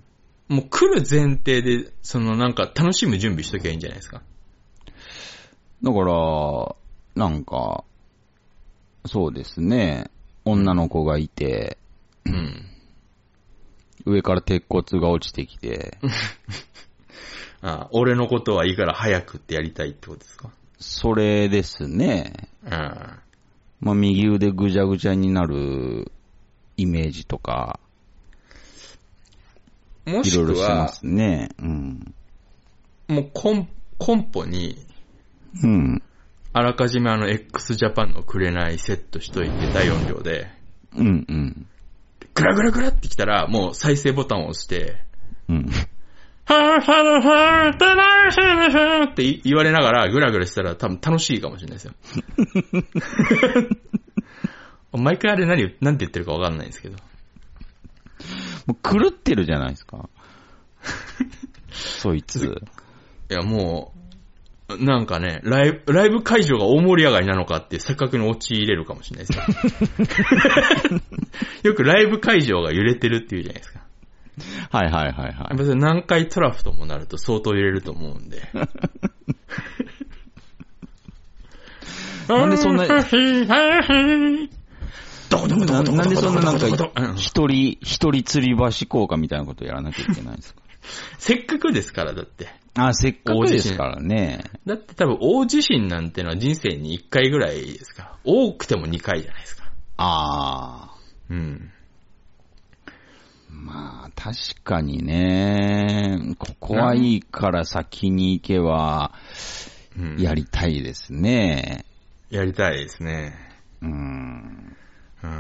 [0.49, 4.23] もう来る前提で、そのなんか楽しむ準備しときゃいいんじゃないですか。
[5.83, 6.75] だから、
[7.15, 7.85] なんか、
[9.07, 10.11] そうですね。
[10.45, 11.79] 女の子がいて、
[12.27, 12.67] うん。
[14.05, 15.99] 上から鉄骨が落ちてきて、
[17.63, 20.51] あ俺のことはいいから早くってやりたいってことですか？
[20.79, 22.49] それですね。
[22.65, 22.71] うん。
[23.81, 26.13] まあ、右腕ぐちゃぐちゃになる
[26.77, 27.81] イメージとか、
[30.07, 31.49] もしくいろいろしてまは、すね。
[31.59, 32.15] うん。
[33.09, 34.79] もうコン、コンポに、
[35.63, 36.03] うん。
[36.53, 40.49] あらかじめあの x ジャパンのくれないセットしといて大音量で、
[40.97, 41.67] うん、うん。
[42.35, 44.97] グラグラグラってきたら、もう再生ボタンを押して、
[45.49, 45.71] うん。
[46.47, 51.95] はぁはぁはぁたって言われながらグラグラしたら多分楽しいかもしれないですよ。
[54.99, 56.97] 毎回あれ何、何て言ってるかわかんないんですけど。
[58.67, 60.09] もう狂ってるじゃないですか。
[61.71, 62.61] そいつ。
[63.31, 63.95] いやも
[64.69, 69.39] う、なんかね、ライブ、ライブ会場が大盛り上がりなのかって錯覚に陥れるかもしれないです
[70.93, 71.01] よ。
[71.71, 73.80] よくライブ会場が揺れてるっていうじゃないですか。
[74.71, 75.57] はいはいはいはい。
[75.57, 78.43] 別に南海トラフともなると相当揺れると思うんで。
[82.29, 83.05] なんでそんなななん
[86.09, 86.67] でそんななんか
[87.17, 90.61] 一人、一人吊り橋効果みたいなことやらなきゃいけないんですか？
[91.19, 92.49] せっかくですから、だって。
[92.75, 94.45] あ、せっかくですからね。
[94.67, 98.17] だって多分大地震なんてのは人生に1回ぐらいですから。
[98.25, 99.65] 多くても2回じゃないですか。
[99.97, 100.95] ああ。
[101.31, 101.71] うん。
[103.53, 109.13] まあ、確かにね、ここはいいから先に行けば、
[109.99, 111.85] うん、やりたいですね。
[112.31, 113.35] やりたいですね。
[113.83, 114.77] うん。
[115.23, 115.31] うーん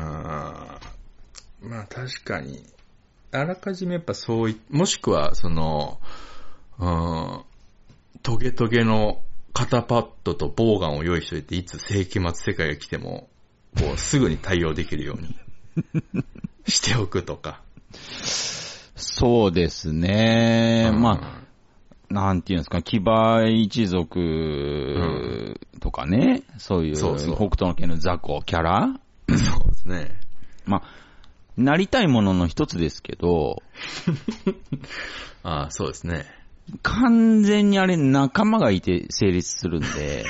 [1.62, 2.64] まあ確かに、
[3.32, 6.00] あらかじめやっぱそうい、もしくはその、
[6.78, 7.42] うん、
[8.22, 13.28] トゲトゲの肩パッドとボウガンを用意しといて、いつ世紀末世界が来ても、
[13.78, 15.36] こうすぐに対応できるように
[16.66, 17.62] しておくとか。
[17.92, 20.90] そうですね。
[20.92, 21.42] うんま
[22.10, 30.20] あ、なんていうんですか、騎馬一族とかね、そういうそうそう北斗の拳の雑魚キャラそうですね。
[30.66, 30.82] まあ、
[31.56, 33.62] なりたいものの一つですけど、
[35.42, 36.26] ああ、そうですね。
[36.82, 40.24] 完全にあれ仲間がいて成立するんで、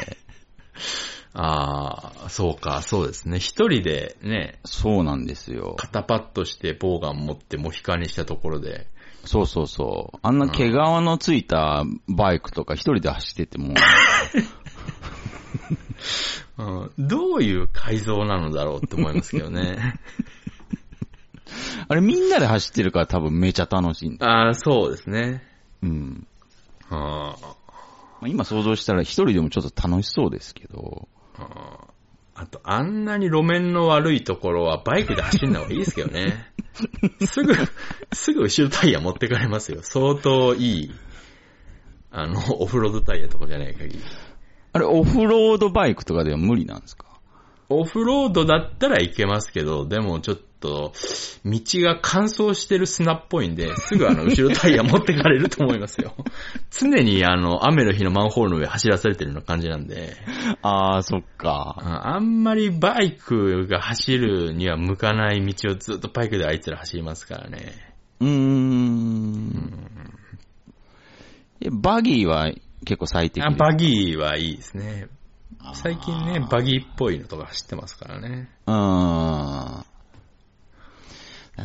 [1.33, 3.39] ああ、そうか、そうですね。
[3.39, 5.77] 一人でね、そうなんですよ。
[5.79, 8.89] 肩パッドしてボウガン持ってモヒカンにしたところで、
[9.25, 10.19] そうそうそう。
[10.23, 13.75] あんな毛皮のついたバイクとか一人で走ってても、
[16.59, 16.63] う
[17.03, 20.01] ん、どういう改造なのだろうって思いますけどね。
[21.89, 24.27] あれみんなで走ってるから多分めちゃ楽しいんだ。
[24.27, 25.43] ああ、そうですね。
[25.83, 26.27] うん。
[26.89, 27.37] あ
[28.21, 31.09] まあ今想像したら一人でもちょっと楽しそうですけど、
[31.41, 36.53] ああと、あんなに路面の悪いところはバイクで走んない方がいいですけどね。
[37.27, 37.55] すぐ、
[38.13, 39.81] すぐ後ろタイヤ持ってかれますよ。
[39.83, 40.91] 相当いい、
[42.11, 44.01] あの、オフロードタイヤとかじゃない限り。
[44.73, 47.07] あれオフロードバイクとかでは無理なんですか？
[47.69, 50.93] オフロードだったらいけますけど、でもちょっと、
[51.45, 56.15] 道が乾燥してる砂っぽいんで、すぐあの、 後ろタイヤ持ってかれると思いますよ。
[56.71, 60.17] 常にあの、雨の日のマンホールの上走らされてるような感じなんで、
[60.63, 61.77] ああ、そっか。
[61.79, 67.73] ああんまりバイクが走るには向かない道をずっとバイクであいつら走りますからね。
[68.21, 69.91] うーん。
[71.63, 72.53] え、バギーは
[72.85, 75.09] 結構最適あ、バギーはいいですね。
[75.75, 78.49] 最近ね、バギーっぽいのとか走ってますからね。
[78.67, 79.90] うーん。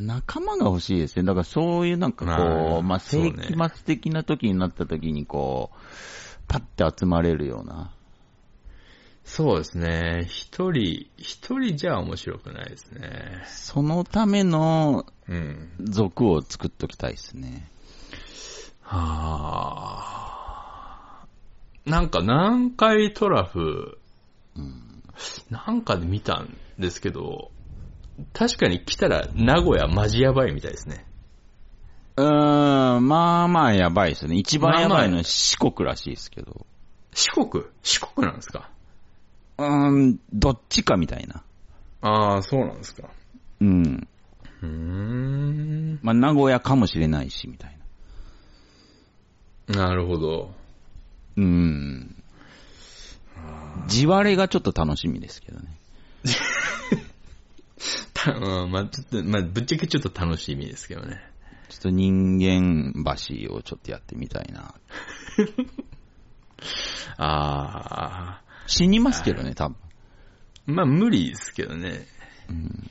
[0.01, 1.23] 仲間が欲しいですね。
[1.23, 5.77] だからそういうなんかこう、まあ、世紀末的な時になった時にこう、
[6.47, 7.91] パッて集まれるような。
[9.23, 10.25] そうですね。
[10.27, 13.43] 一人、一人じゃ面白くないですね。
[13.47, 15.69] そのためのうん。
[15.79, 17.67] 族を作っときたいですね。
[18.81, 20.03] は
[21.23, 21.25] あ。
[21.85, 23.97] なんか南海トラフ、
[25.49, 27.51] なんかで見たんですけど、
[28.33, 31.05] 確かに来たら名古屋マジやばいみたいですね。
[32.17, 34.37] うーん、まあまあやばいですね。
[34.37, 36.65] 一番やばいのは四国らしいですけど。
[37.13, 37.63] 四国？
[37.83, 38.69] 四国なんですか？
[39.57, 41.43] うーん、どっちかみたいな。
[42.01, 43.09] ああ、そうなんですか。
[43.61, 44.07] うん。
[44.61, 45.99] うーん。
[46.01, 47.77] まあ名古屋かもしれないし、みたい
[49.67, 49.87] な。
[49.87, 50.53] なるほど。
[51.37, 52.15] うん。
[53.87, 55.65] 地割れがちょっと楽しみですけどね。
[58.13, 61.21] たうんまあ、ちょっと、まあ、ぶっちゃけちょっと楽しみですけどね。
[61.69, 64.75] ちょっと人間橋をちょっとやってみたいな。
[67.17, 68.41] ああ。
[68.67, 69.77] 死にますけどね、多分。
[70.65, 72.07] まあ、無理ですけどね。
[72.49, 72.89] うん。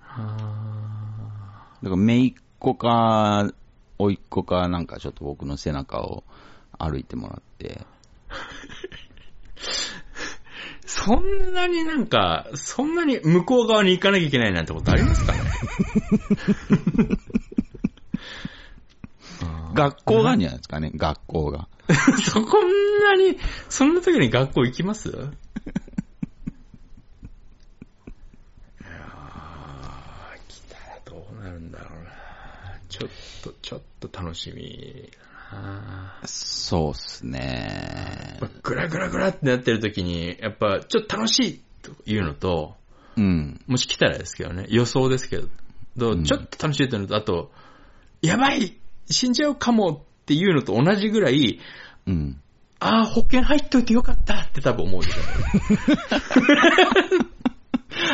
[0.00, 3.50] あだから、姪っ子か、
[3.98, 6.24] 甥っ子かなんかちょっと僕の背中を
[6.78, 7.86] 歩いてもらって。
[11.06, 15.38] そんなになんか、そんなに向こう側に行かなきゃいけないなんてことありますかね？
[19.74, 21.68] 学校があるんじゃないですかね、学校が。
[22.24, 23.38] そこんなに、
[23.68, 25.10] そんな時に学校行きます？
[25.10, 28.86] いやー
[30.48, 32.10] 来たらどうなるんだろうな。
[32.88, 33.10] ちょっ
[33.44, 35.08] と、ちょっと楽しみ。
[36.24, 38.38] そうっすね。
[38.40, 42.74] まあグラグラグラってなってる時に、やっぱ、ちょっと楽しいというのと、
[43.16, 43.60] うん。
[43.66, 45.48] もし来たらですけどね、予想ですけど、
[45.96, 47.50] どううんちょっと楽しいというのと、あと、
[48.22, 48.76] やばい
[49.08, 51.60] 死んじゃうかもっていうのと同じぐらい、
[52.06, 52.40] うん。
[52.78, 55.20] ああ、保険入っといてよかったって多分思うでしょ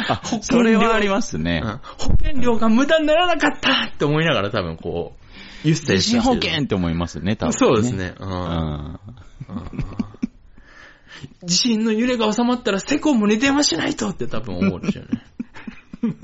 [0.08, 1.66] あ、それはありますねう、。
[1.66, 5.16] うん保険料が無駄にならなかったって思いながら多分こ
[5.64, 7.94] う、言ってた地震保険って思いますね、多分、そうです。
[7.94, 8.14] ね。
[8.18, 9.01] ううんん。
[11.44, 15.03] 地震の揺れが収まったらセコムに電話しないとって多分思うでしょ
[16.03, 16.18] うね。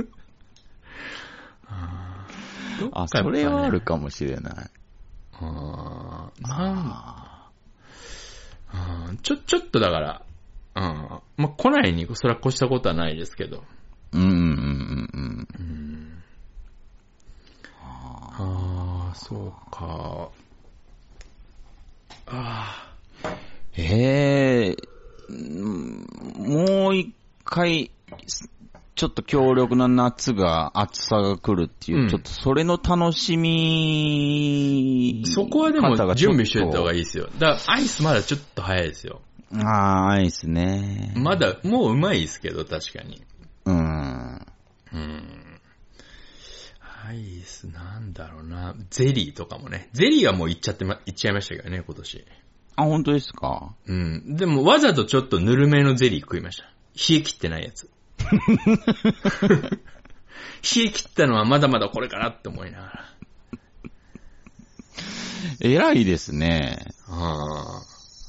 [2.92, 4.70] あ、それはあるかもしれない。
[5.40, 6.72] あーな
[9.04, 10.22] んうんちょ、ちょっとだから、
[10.76, 10.82] うん。
[11.36, 13.64] まあ、来ないにそれは越したことはないですけど。
[14.12, 14.38] うんうんうん
[15.12, 15.48] うん。
[15.58, 15.97] うん。
[19.08, 20.28] ああ、そうか。
[22.26, 22.94] あ
[23.76, 24.76] ええ
[25.30, 27.90] うんもう一回、
[28.94, 35.30] ちょっと強力な夏が、暑さが来るっていう、うんちょっとそれの楽しみあ。
[35.30, 37.00] そこはでも準備しといた方がいい。
[37.00, 37.28] いですよ。
[37.38, 39.22] だからアイスまだちょっと早いですよ。
[39.54, 41.12] ああ、アイスね。
[41.16, 43.22] まだ、もううまいですけど、確かに。
[43.64, 44.46] うん。
[44.92, 45.47] うん。
[47.08, 48.74] アイスなんだろうな。
[48.90, 49.88] ゼリーとかもね。
[49.94, 52.24] ゼリーはもう行っちゃってま、行っちゃいましたけどね、今年。
[52.76, 53.74] あ、本当ですか？
[53.86, 54.36] うん。
[54.36, 56.64] でもわざとちょっとぬるめのゼリー食いました。
[56.64, 56.70] 冷
[57.20, 57.88] え切ってないやつ。
[60.76, 63.04] 冷え切ったのはまだまだこれかなって思いながら。
[65.60, 66.78] 偉いですね。
[67.08, 67.82] ああ。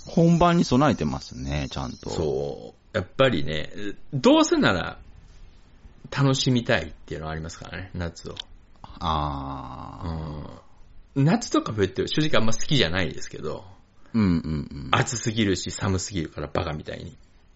[0.09, 2.09] 本番に備えてますね、ちゃんと。
[2.09, 2.97] そう。
[2.97, 3.71] やっぱりね、
[4.13, 4.99] どうせなら
[6.11, 8.35] 楽しみたいっていうのはありますからね、夏を。
[8.99, 10.61] ああ。
[11.15, 11.25] うん。
[11.25, 13.65] 夏とか冬って正直あんま好きじゃないですけど、
[14.13, 14.89] うんうんうん。
[14.91, 17.05] 暑すぎるし寒すぎるからバカみたいに。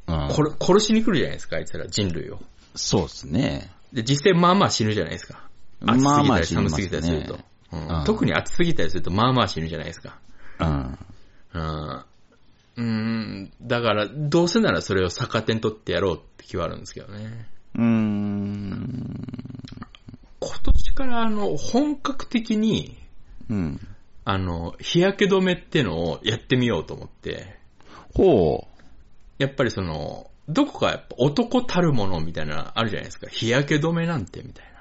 [0.07, 2.39] うん殺殺しに来るじゃないですか、あいつら人類を。
[2.75, 3.71] そうですね。
[3.93, 5.47] で、実際まあまあ死ぬじゃないですか。
[5.85, 7.33] 暑すぎまあまたりあ死にますね寒すぎたりすると。
[7.35, 7.43] うんうん
[8.05, 10.19] 特に暑すぎたりするとまあまあ死ぬじゃないですか。
[10.59, 10.97] うん。
[11.53, 12.03] うん。
[12.75, 17.47] うーん、だから、どうせならそれを逆手に取ってやろうって気はあるんですけどね。
[17.75, 19.42] うーん。
[20.45, 22.97] 今年からあの、本格的に、
[23.49, 23.79] うん。
[24.25, 27.57] あの、日焼け止めってのをやってみようと思って、
[28.13, 28.67] ほ
[29.37, 33.27] やっぱりその、どこかやっぱ男たるものみたいなあるじゃないですか。
[33.29, 34.71] 日焼け止めなんてみたいな。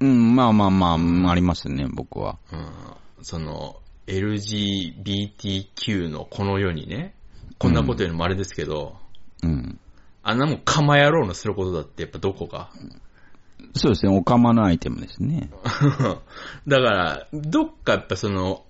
[0.00, 0.06] う。
[0.06, 2.38] うん、まあまあまあ、ありますね、僕は。
[2.52, 2.68] うん、
[3.22, 7.14] その、LGBTQ のこの世にね、
[7.58, 8.96] こんなこと言うのもあれですけど、
[9.42, 9.78] うん。
[10.22, 12.70] あんなもん釜野郎のすることだってやっぱどこか
[13.74, 15.50] そうですね、おかまのアイテムですね。
[16.66, 18.64] だから、どっかやっぱその、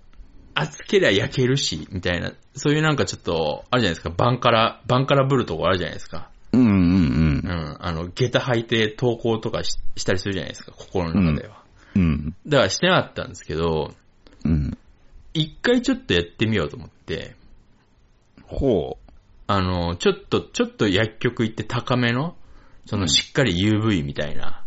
[0.55, 6.31] 熱けりゃ焼けるし、みたいな、そういうなんかちょっと、あるじゃないですか、バンカラ、バンカラブルとこあるじゃないですか。
[6.53, 11.63] うんうんうん、あの、下駄履いて投稿とかししたりするじゃないですか、心の中では。
[11.97, 12.03] うん。
[12.03, 12.37] うん。
[12.47, 13.93] だからしてなかったんですけど、
[14.45, 14.79] うん。
[15.33, 17.35] 一回ちょっとやってみようと思って、
[18.43, 18.99] ほ
[19.47, 22.37] あの、ちょっと、ちょっと薬局行って高めの、
[22.87, 24.64] そのしっかり UV みたいな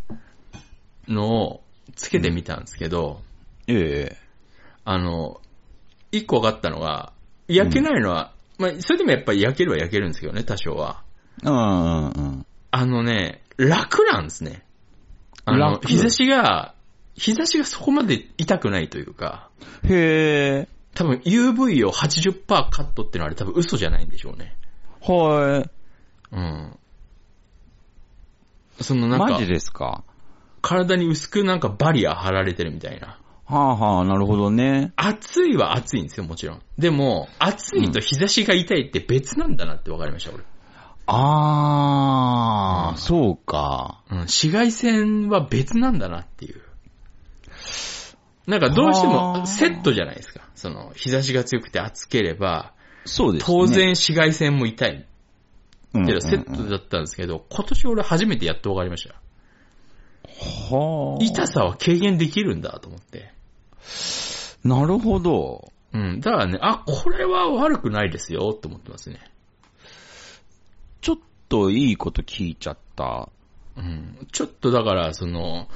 [1.07, 1.61] のを
[1.95, 3.21] つけてみたんですけど、
[3.67, 3.71] う。
[3.71, 4.17] ええ
[4.85, 5.41] あの、
[6.11, 7.11] 一個分かったのが、
[7.47, 11.03] 焼けないのは、まあ、それでもやっぱり焼けるは焼けるんですけどね、多少は。
[11.43, 12.45] うんうんうん。
[12.71, 14.63] あのね、楽なんですね。
[15.43, 16.73] あの、楽日差しが、
[17.15, 19.49] 日差しがそこまで痛くないというか、
[19.83, 20.67] へえ。
[20.93, 24.55] 多分 UV を80%カットってのはあれ多分嘘じゃないんでしょうね。
[25.01, 26.35] はい。
[26.35, 26.79] うん。
[28.81, 30.03] そのなんかマジ、ですか？
[30.61, 33.19] 体に薄くなんかバリア貼られてるみたいな。
[33.45, 34.91] はあはあ、なるほどね。
[34.97, 36.61] 暑いは暑いんですよ、もちろん。
[36.77, 40.43] でも、暑いと日差しが痛いって別なんだなって分かりました、俺。
[41.05, 44.03] あー、そうか。
[44.11, 46.61] うん、紫外線は別なんだなっていう。
[48.47, 50.41] なんかどうしてはあもセットじゃないですか。
[50.55, 52.73] その、日差しが強くて暑ければ、
[53.05, 53.45] そうですね。
[53.45, 55.05] 当然紫外線も痛い
[55.93, 59.15] うん、けど、セットだったんですけど、今年俺初めてやっと分かりました。
[60.39, 61.23] はあ。
[61.23, 63.31] 痛さは軽減できるんだと思って。
[64.63, 65.71] なるほど。
[65.93, 66.19] うん。
[66.19, 69.19] だからね、あ、これは悪くないですよって思ってますね。
[71.01, 71.17] ちょっ
[71.49, 73.29] といいこと聞いちゃった。
[73.77, 74.27] うん。
[74.31, 75.67] ちょっとだから、その、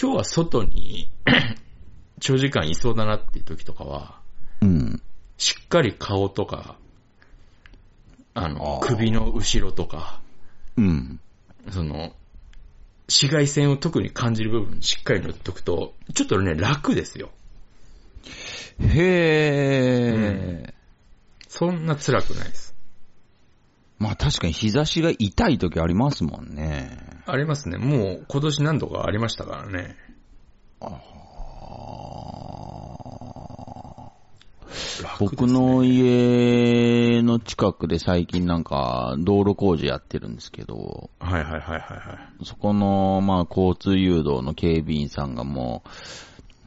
[0.00, 1.08] 今日は外に
[2.20, 4.20] 長時間いそうだなっていう時とかは、
[4.60, 5.02] うん。
[5.36, 6.76] しっかり顔とか、
[8.34, 10.20] あの、首の後ろとか、
[10.76, 11.20] うん。
[11.70, 12.12] その、
[13.10, 17.30] 紫外線を特に感じる部分しっかり塗っとくと、ちょっとね、楽ですよ。
[18.80, 20.74] へえ、
[21.48, 22.74] そんな辛くないです。
[23.98, 26.98] まあ確かに日差しが痛い時ありますもんね。
[27.26, 27.76] ありますね。
[27.76, 29.96] もう今年何度かありましたからね。
[30.80, 32.59] 楽ですね
[35.18, 42.44] 僕の家の近くで最近なんか道路工事やってるんですけど、はいはいはいはいはい。
[42.44, 45.82] そこのまあ交通誘導の警備員さんがも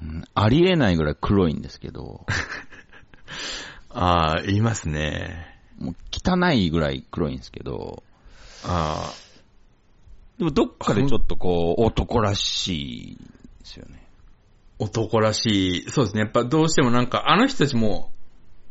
[0.02, 2.26] う、うんありえないぐらい黒いんですけど、
[3.90, 5.54] ああ、いますね。
[5.80, 8.04] もう汚いぐらい黒いんですけど、
[8.66, 9.14] あ
[10.38, 14.03] でもどっかでちょっとこう男らしいですよね。
[14.84, 15.92] あ、男らしい。
[15.92, 16.22] そうですね。
[16.22, 18.12] やっぱどうしてもなんか、あの人たちも、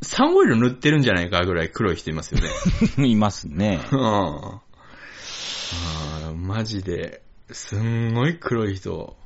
[0.03, 2.49] サンオイル塗ってるんじゃないかぐらい黒い人いますよね。
[3.07, 3.81] いますね。
[3.93, 4.01] うん。
[4.01, 4.63] あ
[6.29, 9.17] あ、マジで、すんごい黒い人。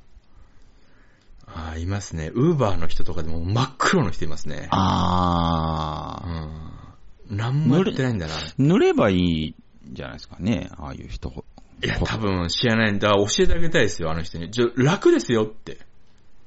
[1.47, 2.31] ああ、いますね。
[2.35, 4.69] ウーバーの人とかでも真っ黒の人いますね。
[4.71, 7.31] あー。
[7.31, 7.37] うん。
[7.37, 8.35] なんもやってないんだな。
[8.59, 9.55] 塗ればいい
[9.91, 11.45] んじゃないですかね、ああいう人。
[11.83, 13.11] いや、多分知らないんだ。
[13.11, 14.51] 教えてあげたいですよ、あの人に。
[14.51, 15.79] じゃ、楽ですよって。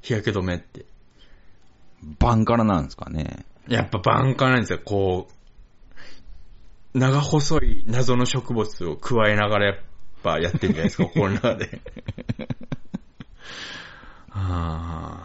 [0.02, 0.86] 日焼け止めって。
[2.20, 3.46] バンカラなんですかね。
[3.68, 5.28] やっぱバンカなんですよ、こ
[6.94, 9.76] う、長細い謎の植物を加えながらやっ
[10.24, 11.82] ぱやってんじゃないですか、心の中で。
[14.32, 15.24] あ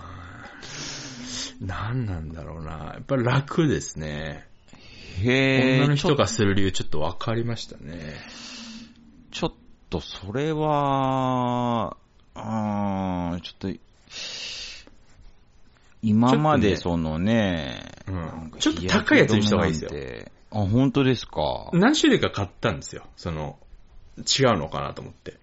[1.61, 2.70] ー何なんだろうな。
[2.95, 4.47] やっぱ楽ですね。
[5.22, 5.79] へえ。
[5.79, 8.16] 女の人がする理由ちょっと分かりましたね。
[9.31, 9.53] ちょっ
[9.89, 11.97] と、それは、
[12.35, 13.68] うーん、ちょっと、
[16.07, 17.82] 今までそのね、
[18.59, 21.70] ちょっと高いやつにした方がいいですよあ、本当ですか？
[21.72, 23.07] 何種類か買ったんですよ。
[23.16, 23.59] その、
[24.18, 25.38] 違うのかなと思って。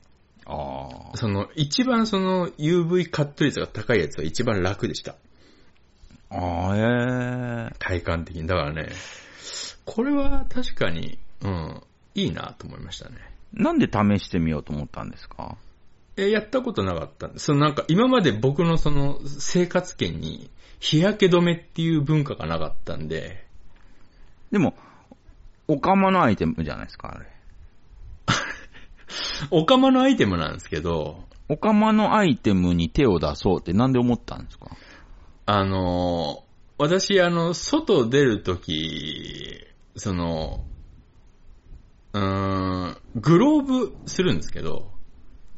[0.46, 1.18] ああ。
[1.18, 5.16] その、一番その UV カット率が高いやつは一番楽でした。
[6.30, 8.48] ああ、ええ体感的に。
[8.48, 8.90] だからね、
[9.86, 11.82] これは確かに、うん、
[12.16, 13.18] いいなと思いましたね。
[13.52, 15.58] なんで試してみようと思ったんですか？
[15.58, 15.71] え、
[16.30, 20.50] やったことなかったんで、そのなんか今まで僕のその生活圏に
[20.80, 23.46] 日焼け止めっていう文化がなかったんで、
[24.52, 24.74] でも、
[25.68, 27.28] おかまのアイテムじゃないですか、あれ。
[29.52, 34.68] おかまのアイテムなんですけど、おかまのアイテムに手を出そうってなんで思ったんですか？
[35.46, 40.66] あのー私あの、外出るとき、その、
[42.14, 44.90] うーん、グローブするんですけど、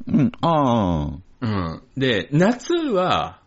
[0.06, 1.82] うん、ああ、うん。
[1.96, 3.40] で、夏は、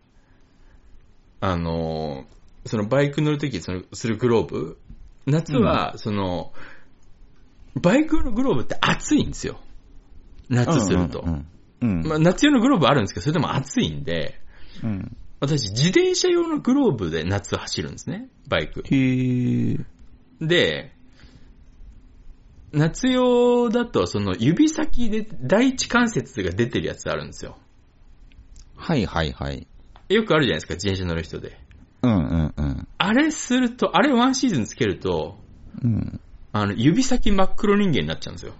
[1.39, 2.25] あの、
[2.65, 4.77] そのバイク乗るときそのするグローブ、
[5.25, 6.51] 夏は、その、
[7.75, 9.59] バイクのグローブって暑いんですよ。
[10.49, 11.21] 夏すると。
[11.25, 11.47] うんうん
[11.79, 12.07] うん。
[12.07, 14.39] まあ、夏用のグローブあるんですけど、それでも暑いんで、
[14.83, 15.15] うん。
[15.39, 18.81] 私、自転車用のグローブで夏走るんですね、バイク。
[18.81, 19.85] へー。
[20.41, 20.96] で、
[22.71, 27.57] 夏用だと、その指先で第一関節が出てるやつあるんですよ。
[28.75, 29.67] はいはいはい。
[30.09, 31.57] よくあるじゃないですか、自転車乗る人で。
[32.01, 32.87] うんうんうん。
[32.97, 35.37] あれすると、あれワンシーズンつけると、
[35.83, 36.19] うん。
[36.51, 38.53] あの、指先真っ黒人間になっちゃうんですよ。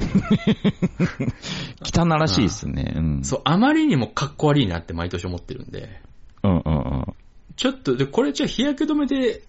[1.84, 2.94] 汚らしいですね。
[2.96, 3.24] うん。
[3.24, 6.00] そう、あまりにもかっこ悪いなって毎年思ってるんで、
[6.42, 7.04] うんうんうん。
[7.56, 9.42] ちょっと、で、これじゃあ日焼け止めで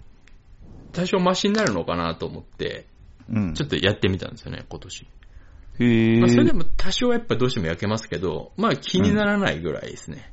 [0.91, 2.87] 多少マシになるのかなと思って、
[3.29, 3.53] うん。
[3.53, 5.07] ちょっとやってみたんですよね、今年。
[5.79, 6.19] へー。
[6.19, 10.31] まあ、それでも多少やっぱどうしても焼けますけど、まあ気にならないぐらいですね。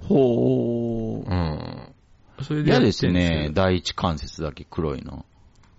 [0.00, 1.34] ほーう。
[1.34, 1.94] ん。
[2.42, 3.48] それで嫌でやってんけすね。
[3.48, 5.26] ど第一関節だけ黒いの。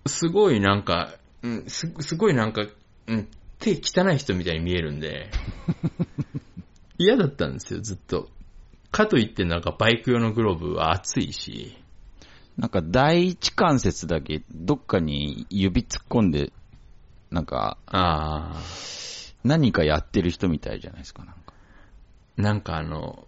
[0.06, 2.66] すごいなんか、うん、す、すごいなんか、
[3.06, 3.28] うん、
[3.58, 5.30] 手汚い人みたいに見えるんで、
[6.98, 8.28] 嫌だったんですよ、ずっと。
[8.90, 11.76] かといってなんかバイク用のグローブは熱いし、
[12.56, 16.52] なんか第一関節だけどっかに指突っ込んで、
[17.30, 18.54] なんかあ
[19.44, 21.24] 何かやってる人みたいじゃないですか。
[21.24, 23.26] なんかー、なんかあの、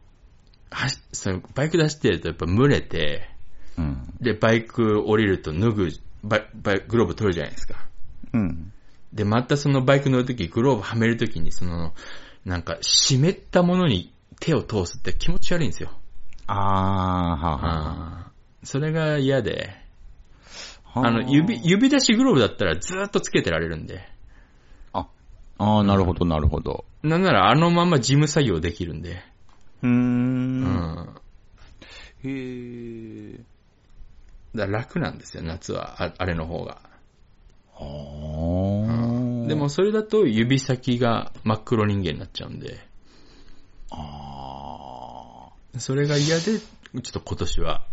[0.70, 3.28] はし、そのバイク出してるとやっぱ蒸れて、
[3.78, 4.14] うん。
[4.20, 5.88] で、バイク降りると脱ぐ、
[6.22, 7.86] バイ、バイグローブ取るじゃないですか。
[8.32, 8.72] うん。
[9.12, 11.94] で、またそのバイク乗るとき、グローブはめるときに、その、
[12.44, 15.90] なんか湿ったものに手を通すって気持ち悪いんですよ。
[16.46, 18.32] あー、はあ、はあー
[18.62, 19.70] それが嫌で、
[20.94, 21.00] あ。
[21.00, 24.00] あの、指、指出しグローブだったらずーっとつけてられるんで、
[24.92, 25.06] あ、
[25.58, 26.84] あーなるほど、なるほど。
[27.02, 29.22] なんならあのまま事務作業できるんで、
[29.82, 29.88] うー。
[29.88, 31.16] うんん。
[32.24, 33.40] へー。
[34.54, 36.78] だ楽なんですよ、夏は、ああれの方が。
[37.76, 39.46] あー。
[39.46, 42.78] でも、それだと指先が真っ黒人間になっちゃうんで、
[43.90, 47.86] あそれが嫌で、ちょっと今年は、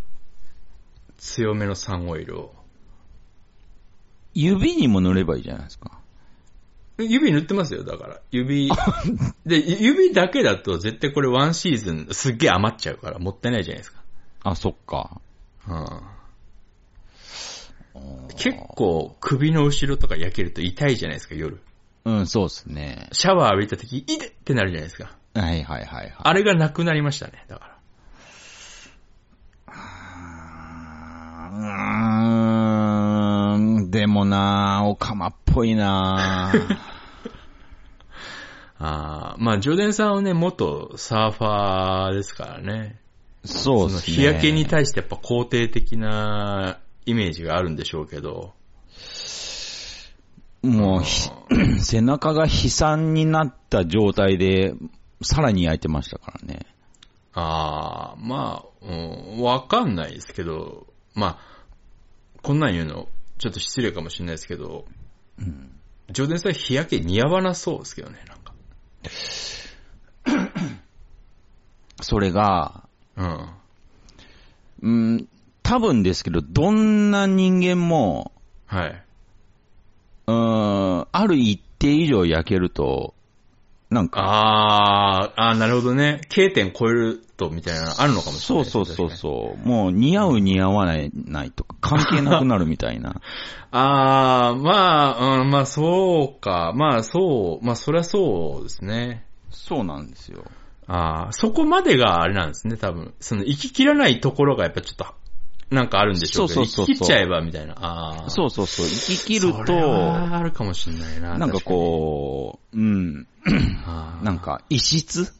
[1.19, 2.53] 強めのサンオイルを。
[2.55, 2.59] ー
[4.33, 5.99] 指にも塗ればいいじゃないですか。
[6.97, 8.21] 指塗ってますよ、だから。
[8.31, 8.69] 指、
[9.45, 14.01] で、指だけだと絶対これワンシーズンすっげえ余っちゃうからもったいないじゃないですか。
[14.43, 15.21] あ、そっか。
[15.67, 16.19] うん
[18.37, 21.59] 結構首の後ろとか焼けると痛いじゃないですか、夜。
[22.05, 23.09] うん、そうっすね。
[23.11, 25.11] シャワー浴びた時、いでってなるじゃないですか。
[25.33, 26.13] はいはいはいはい。
[26.17, 27.79] あれがなくなりましたね、だから。
[31.51, 36.51] うーん、でもなオカマっぽいな
[38.77, 43.01] あーまあ、ジョデンさんはね、元サーファーですからね。
[43.43, 44.15] そうっすね。
[44.15, 48.53] の日焼けに対してやっぱ肯定的なイメージがあるんでしょうけど。
[50.61, 51.29] もうひ、
[51.81, 54.75] 背中が悲惨になった状態で、
[55.21, 56.65] さらに焼いてましたからね。
[57.33, 61.59] ああ、まあ、うん、わかんないですけど、まあ、
[62.43, 63.09] こんなん言うの、
[63.39, 64.85] ちょっと失礼かもしれないですけど、
[65.39, 65.71] うん。
[66.11, 68.53] ジョーデンさん日焼け似合わなそうですけどね、なんか。
[72.01, 72.83] それが、
[73.15, 73.49] うん。
[74.81, 75.27] うん、
[75.63, 78.33] 多分ですけど、どんな人間も、
[78.65, 79.03] はい。
[80.27, 83.13] うーん、ある一定以上焼けると、
[83.89, 86.21] なんか、ああ、ああ、なるほどね。
[86.29, 88.65] K 点超えると、みたいなのあるのかもしれない。
[88.65, 93.21] そうそうそうそう、もう似合う似合わないないとか関係なくなるみたいな。
[93.71, 96.73] ああ、まあ、うん、まあそうか。
[96.75, 99.25] まあそう、まあそりゃそうですね。
[99.49, 100.43] そうなんですよ。
[100.87, 103.13] ああ、そこまでがあれなんですね、多分。
[103.19, 105.05] その、生き切らないところがやっぱちょっと、
[105.69, 107.73] なんかあるんでしょうけど、そうそうそうそう生き切っちゃえばみたいな。
[107.73, 108.29] ああ。
[108.29, 111.37] そうそうそう、生き切るそれと、はあるかもしれないな。
[111.37, 113.27] なんかこう、うん、
[114.23, 115.31] なんか異質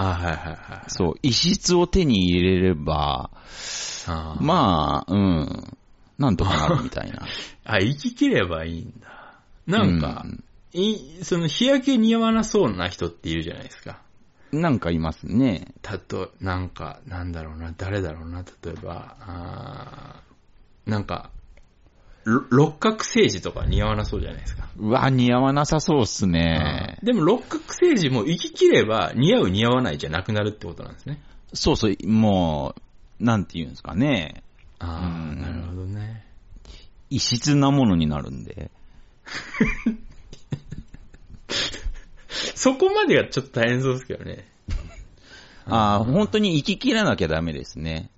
[0.00, 0.90] あはいはいはい。
[0.90, 3.30] そう、異質を手に入れれば、
[4.06, 5.76] あーまあ、うん、
[6.18, 7.26] なんとかなるみたいな。
[7.64, 9.40] あ、生き切ればいいんだ。
[9.66, 13.98] なんか、うんい、その日焼け似合わなそうな人っているじゃないですか。
[14.52, 15.66] なんかいますね。
[15.82, 21.30] たと、なんか、なんだろうな、誰だろうな、例えば、あーなんか、
[22.24, 24.68] ろ六角星児とか似合わなそうじゃないですか。
[24.78, 26.87] うわ、似合わなさそうっすね。
[27.02, 31.20] でも六角星児も生き切れば似合う似合わないじゃなくなるってことなんですね。
[31.52, 32.74] そうそう、も
[33.20, 34.42] う、なんて言うんですかね。
[34.78, 36.24] ああ、うんなるほどね。
[37.10, 38.70] 異質なものになるんで。
[42.28, 44.46] そこまでがちょっと大変そうですけどね。
[45.66, 48.10] ああ、本当に生き切らなきゃダメですね。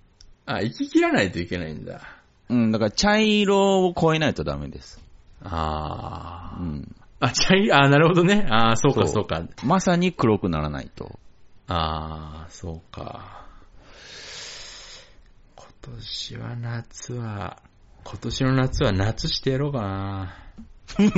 [0.46, 2.00] あ、生き切らないといけないんだ。
[2.48, 5.00] うん、だから茶色を超えないとダメです。
[5.42, 6.96] ああ、うん。
[7.20, 8.46] あ、茶色、あ、なるほどね。
[8.50, 9.42] あそうか、そうそうか。
[9.62, 11.18] まさに黒くならないと。
[11.68, 13.46] ああ、そうか。
[15.54, 17.62] 今年は夏は、
[18.04, 20.34] 今年の夏は夏してやろうかな。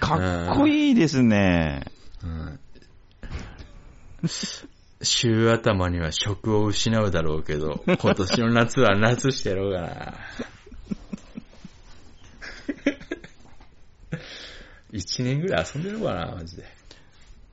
[0.00, 1.84] かっこいいですね。
[2.22, 2.60] うん。
[5.02, 10.14] 週頭には職を失うだろうけど、今年の夏は夏してやろうかな。
[14.92, 16.64] 一年ぐらい遊んでるかな、マジで。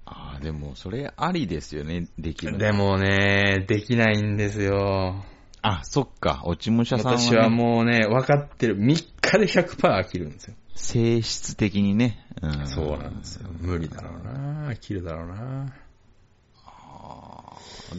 [0.05, 2.57] ああ、でも、それありですよね、できる。
[2.57, 5.23] で、もね、できないんですよ。
[5.61, 8.77] あ、そっか、落ち武者さんは、ね、私はもうね、分かってる。
[8.77, 10.55] 3日で100%飽きるんですよ。
[10.75, 12.23] 性質的にね。
[12.41, 13.49] うん、そうなんですよ。
[13.59, 15.73] 無理だろうな飽きるだろうな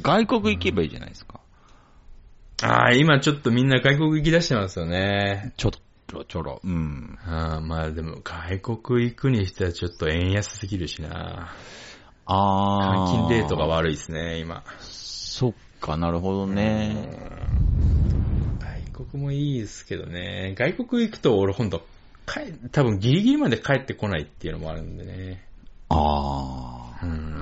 [0.02, 1.40] 外国行けばいいじゃないですか。
[2.62, 5.52] ああ、今ちょっとみんな外国行き出してますよね。
[5.56, 5.72] ちょっ
[6.06, 6.60] と、ちょろ。
[6.64, 7.18] うん。
[7.26, 11.52] ああまあでも外国行くにしてはちょっと円安すぎるしな
[12.26, 13.06] ああ。
[13.08, 14.64] 換金レートが悪いですね、今。
[14.80, 17.08] そっか、なるほどね。
[18.92, 20.54] 外国もいいですけどね。
[20.56, 21.86] 外国行くと俺ほんと、
[22.26, 25.46] 帰、多分ギリギリまで帰ってこないっていうのもあるんでね。
[25.88, 27.04] ああ。
[27.04, 27.36] うん。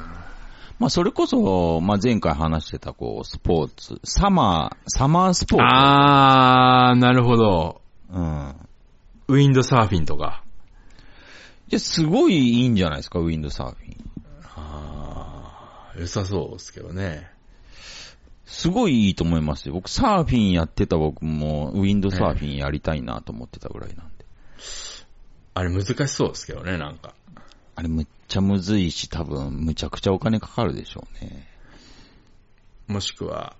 [0.78, 5.64] まあ、それこそ、まあ、前回話してた、こう、スポーツ、サマー、サマースポーツ。
[5.64, 7.83] あー、なるほど。
[8.10, 8.54] うん。
[9.28, 10.42] ウィンドサーフィンとか。
[11.68, 14.10] いや、すごいいいんじゃないですか、ウィンドサーフィン。
[14.56, 17.30] あー、良さそうですけどね。
[18.44, 19.74] すごいいいと思いますよ。
[19.74, 24.24] 僕、サーフィンやってた僕も、ウィンドサーフィンやりたいなと思ってたぐらいなんで。
[25.54, 27.14] あれ難しそうですけどね、なんか。
[27.76, 31.48] あれ、むっちゃむずいし、多分、むちゃくちゃお金かかるでしょうね。
[32.86, 33.56] もしくは、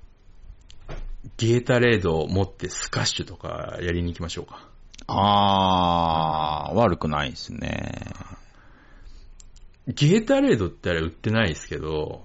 [1.37, 4.69] ゲータレードを持ってスカッシュとかやりに行きましょうか。
[5.07, 8.03] あー、悪くないですね。
[9.87, 12.25] ゲータレードってあれ売ってないですけど、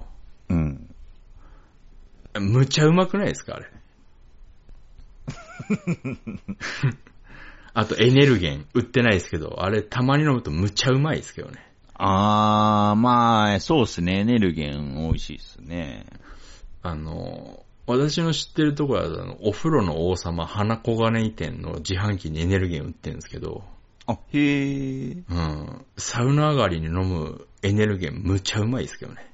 [0.50, 0.89] うん。
[2.39, 3.68] むちゃうまくないですか、あれ？
[7.74, 11.70] あとエネルゲン売ってないですけど、あれたまに飲むとむちゃうまいですけどね。
[11.95, 14.20] あー、まあ、そうっすね。
[14.20, 16.06] エネルゲン美味しいっすね。
[16.82, 23.64] あの、私の知ってるところは、あの、お風呂の王様、花小金井店の自販機にエネルゲン売ってるんですけど、
[24.06, 25.24] あ、へー。
[25.28, 25.86] うん。
[25.98, 29.34] サウナ上がりに飲むエネルゲンむちゃうまいですけどね。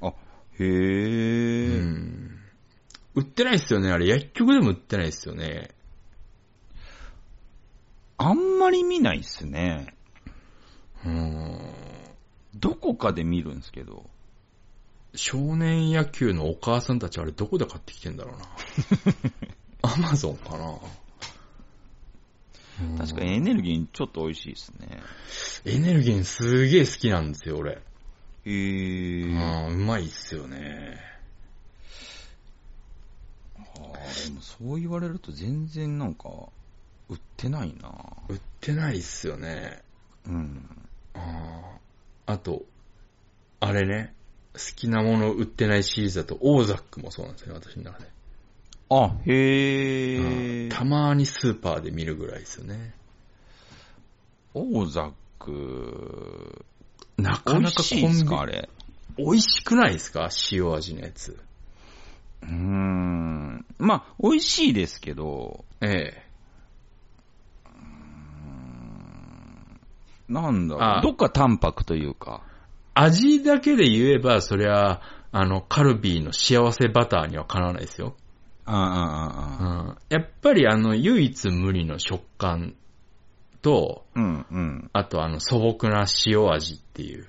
[0.00, 1.80] あ、へうー。
[1.80, 2.38] ん。
[3.14, 3.92] 売ってないっすよね。
[3.92, 5.70] あれ薬局でも売ってないっすよね。
[8.18, 9.94] あんまり見ないっすね。
[11.04, 11.58] うん。
[12.56, 14.10] どこかで見るんですけど。
[15.14, 18.46] 少年野球のお母さんたちあれどこで買ってきてんだろうな。
[19.94, 20.78] アマゾンかな。
[22.80, 25.02] うん確かにエネルギーちょっと美味しいですね。
[25.64, 27.72] エネルギーすげえ好きなんですよ、俺。
[27.72, 29.68] へうー。
[29.68, 30.98] ん、うまいっすよね。
[33.58, 36.28] あーでもそう言われると全然なんか、
[37.08, 37.90] 売ってないな
[38.28, 39.82] 売ってないっすよね。
[40.26, 40.86] うん。
[41.14, 42.64] あーあと、
[43.60, 44.21] あれね、好
[44.74, 48.10] きなもの売ってないシリーズだと、オーザックもそうなんですよね、私の中で。
[48.90, 50.70] あ、へうんー。
[50.70, 52.94] たまにスーパーで見るぐらいですよね。
[54.54, 56.64] オーザック、
[57.16, 58.68] なかなか美味しいコンビですかあれ？
[59.16, 60.28] 美味しくないですか？
[60.50, 61.38] 塩味のやつ。
[62.42, 63.64] うーん。
[63.78, 66.26] まあ、美味しいですけど、ええ。
[70.28, 71.02] なんだろあう。
[71.02, 72.42] どっか淡白というか。
[72.94, 75.00] 味だけで言えば、そりゃ、
[75.32, 78.14] あの、カルビーの幸せバターにはかなわないですよ。
[78.64, 78.84] ああ、あ
[79.60, 79.96] あ、あうん。
[80.10, 82.74] やっぱりあの、唯一無二の食感
[83.62, 84.20] と、あ。
[84.20, 84.90] うん、うん。
[84.92, 87.26] あとあの、素朴な塩味っていう。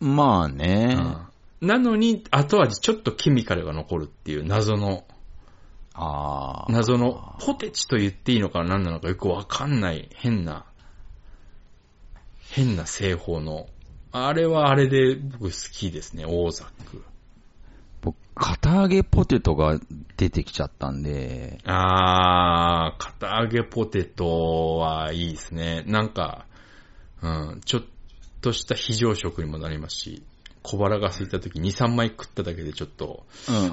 [0.00, 0.96] まあね。
[1.60, 1.68] うん。
[1.68, 5.04] なのに、後味ちょっとケミカルが残るっていう謎の、
[5.94, 6.72] ああ。
[6.72, 10.66] 謎の、ポテチと言っていいのか何なのかよくわかんない変な、
[12.52, 13.66] 変な製法の、
[14.12, 17.02] あれはあれで僕好きですね、オーザック。
[18.02, 19.80] 僕、片揚げポテトが
[20.18, 25.82] 出てきちゃったんで、あー、片揚げポテトはいいですね。
[25.86, 26.44] なんか、
[27.22, 27.82] うん、ちょっ
[28.42, 30.22] とした非常食にもなりますし、
[30.60, 33.24] 小腹が空いた時2、3枚食っただけでちょっと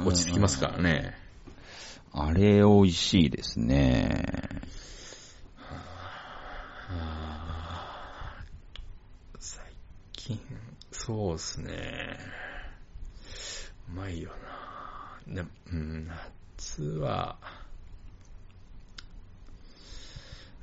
[0.06, 1.18] 落ち着きますからね。
[2.14, 4.24] あれ美味しいですね。
[6.90, 7.49] 最
[10.30, 10.40] 近、
[10.92, 12.20] そうですね。
[13.90, 14.30] うまいよ
[15.28, 15.44] な。
[15.44, 16.08] でうん、
[16.56, 17.40] 夏は、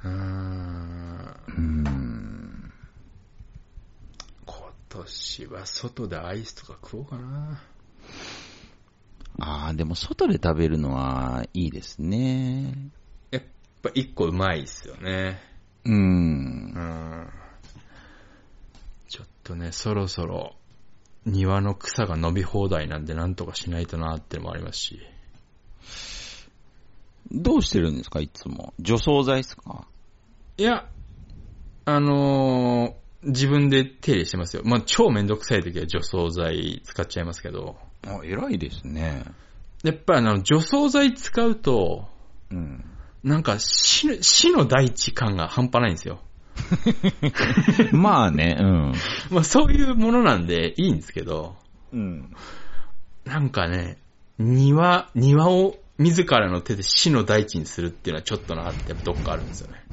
[0.05, 1.37] うーん。
[1.49, 2.73] うん。
[4.45, 7.61] 今年は外でアイスとか食おうかな。
[9.41, 12.73] ああ、でも外で食べるのはいいですね。
[13.33, 13.43] やっ
[13.83, 15.41] ぱ一個うまいっすよね。
[15.85, 16.79] うんう。
[16.79, 17.45] ん。
[19.47, 20.57] とね、そろそろ
[21.24, 25.01] 庭の草が伸び放題なんでなんとかしないとなってのもありますし。
[27.30, 28.74] どうしてるんですか、いつも。
[28.78, 29.86] 除草剤ですか？
[30.59, 30.86] いや、
[31.84, 34.62] あのー自分で手入れしてますよ。
[34.64, 37.76] まあ、超めんどくさい時は除草剤使っちゃいますけど。
[38.07, 39.24] あ、偉いですね。
[39.82, 42.09] やっぱりあの、除草剤使うと、
[42.53, 42.84] うん。
[43.24, 46.20] なんか死の、死の大地感が半端ないんですよ。
[47.93, 48.93] まあね、うん。
[49.31, 51.57] まあそういうものなんでいいんですけど、
[51.93, 52.33] うん。
[53.25, 53.99] なんかね、
[54.39, 59.85] 庭、庭を自らの手で死の大地にするっていうのはちょっとなってどっかあるんですよね。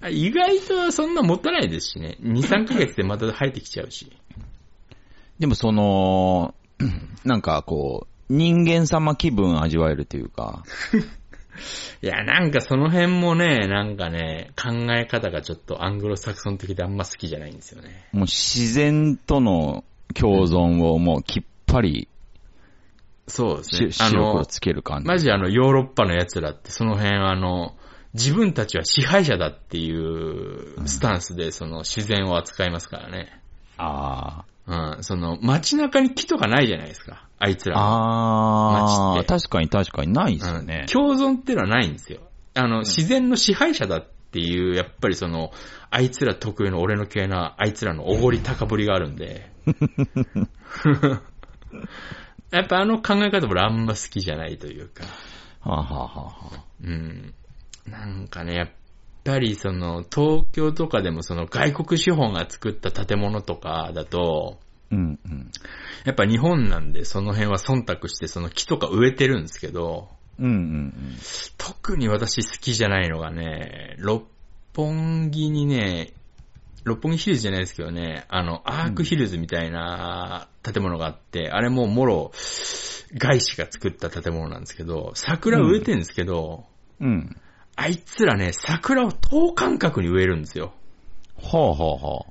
[0.00, 2.16] あ 意外とそんな持たないですしね。
[2.20, 4.10] 2、3ヶ月でまた生えてきちゃうし。
[5.38, 6.54] でもその、
[7.24, 10.62] なんかこう、人間様気分味わえるというか、
[12.02, 18.08] いや、なんかその辺もね、なんかね、考え方がちょっとアングロサクソン的であんま好きじゃないんですよね。
[18.12, 19.84] もう自然との
[20.14, 22.08] 共存をもうきっぱり
[23.30, 24.02] そうですねし。
[24.02, 25.08] あのつける感じ。
[25.08, 27.76] マジあの、ヨーロッパの奴らってその辺あの、
[28.14, 33.40] 自分たちは支配者だっていうスタンスでその自然を扱いますからね。
[33.78, 37.26] あうん、その街中に木とかないじゃないですか。
[37.40, 37.70] あいつあ。
[37.70, 39.16] らは。
[39.16, 40.86] ああ、確かに確かにないですよねうん。
[40.86, 42.20] 共存っていうのはないんですよ。
[42.54, 45.50] あの、自然の支配者だっていう、やっぱりその、
[45.90, 49.50] あいつら特有の俺の系な、あいつらのおごり高ぶりがあるんで。
[52.52, 55.02] やっぱあの考え方俺あんま好きじゃないというか。
[55.60, 57.34] はあ、はあはあはあ、うん。
[57.88, 58.68] なんかね、やっ
[59.24, 64.58] ぱりその、東京とかでもその外国資本が作った建物とかだと、
[64.90, 65.50] うんうん。
[66.04, 70.08] やっぱ日本なんでその辺は忖度してその木とか植えてるんですけど、
[70.38, 70.92] うんうん
[71.58, 74.24] 特に私好きじゃないのがね、六
[74.74, 76.12] 本木にね、
[76.84, 82.32] 六本木ヒルズじゃないですけどね、あの、アークヒルズみたいな建物があって、あれもうもろ、
[83.14, 86.64] 外資が作った建物なんですけど、桜植えてるんですけど、
[87.00, 87.08] うん。
[87.08, 87.36] うん。
[87.76, 90.72] あいつらね、桜を等間隔に植えるんですよ。
[91.42, 92.26] はあはあは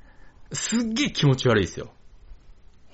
[0.51, 1.89] すっげえ気持ち悪いですよ。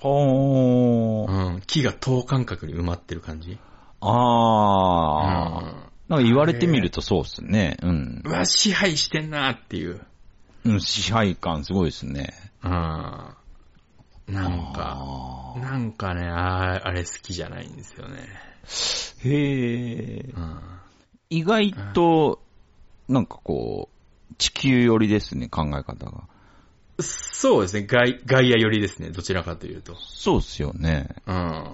[0.02, 0.08] あ。
[0.08, 1.60] はうん。
[1.66, 3.58] 木が等間隔に埋まってる感じ。
[4.00, 4.08] あ。
[4.08, 5.80] ああ。
[5.80, 7.76] うんなんか言われてみるとそうっすね。
[7.82, 8.30] うんう。
[8.30, 10.00] わ、支配してんなっていう。
[10.64, 12.32] うん、支配感すごいですね。
[12.62, 12.70] うん。
[12.70, 13.34] な
[14.48, 18.28] んか、なんかね、ああれ好きじゃないんですよね。
[19.24, 20.32] へえ。
[20.36, 20.60] うん。
[21.30, 22.40] 意外と、
[23.08, 26.24] なんかこう、地球寄りですね、考え方が。
[27.00, 29.96] そうですね、外、外野寄りですね、どちらかというと。
[29.96, 31.08] そうっすよね。
[31.26, 31.72] うん。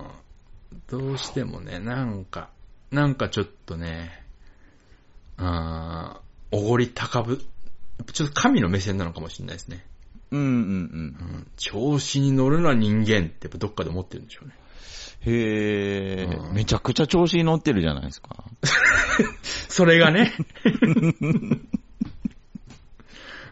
[0.89, 2.51] どうしてもね、なんか、
[2.91, 4.23] なんかちょっとね、
[5.37, 7.39] あーおごり高ぶ、
[8.13, 9.85] ちょっと神の目線なのかもしれないですね。
[10.31, 10.57] うんうんうん。
[10.57, 10.59] う
[11.41, 11.47] ん。
[11.57, 14.55] 調子に乗るのは人間ってやっぱどっかで思ってるんでしょうね。
[15.21, 18.45] へえ、うんめちゃくちゃ調子に乗ってるじゃないですか。
[19.43, 20.33] それがね。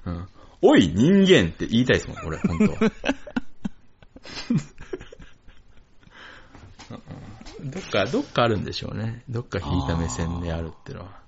[0.06, 0.28] うん、
[0.62, 2.64] おい、人間って言いたいですもん、俺、本当
[7.62, 9.22] どっか、どっかあるんでしょうね。
[9.28, 11.20] どっか引いた目線であるってのは。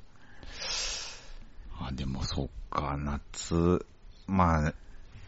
[1.79, 3.85] あ、でもそっか、夏。
[4.27, 4.75] まあ、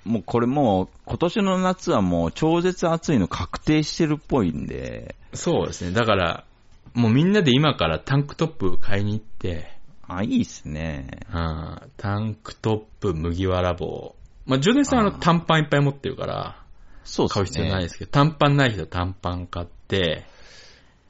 [0.05, 5.93] もうこれもう、今年の夏はもう超絶暑いの確定してるっぽいんで、そうですね。
[5.93, 6.45] だから、
[6.93, 9.75] もうみんなで今からタンクトップ買いに行って、
[10.07, 11.09] あ、いいっすね。
[11.33, 14.15] うん、タンクトップ、麦わら帽。
[14.47, 16.63] まあ、ジョネさんは短パンいっぱい持ってるから、
[17.05, 17.35] そうっすね。
[17.35, 20.27] 買う必要ないですけど、短パンない人は短パン買って、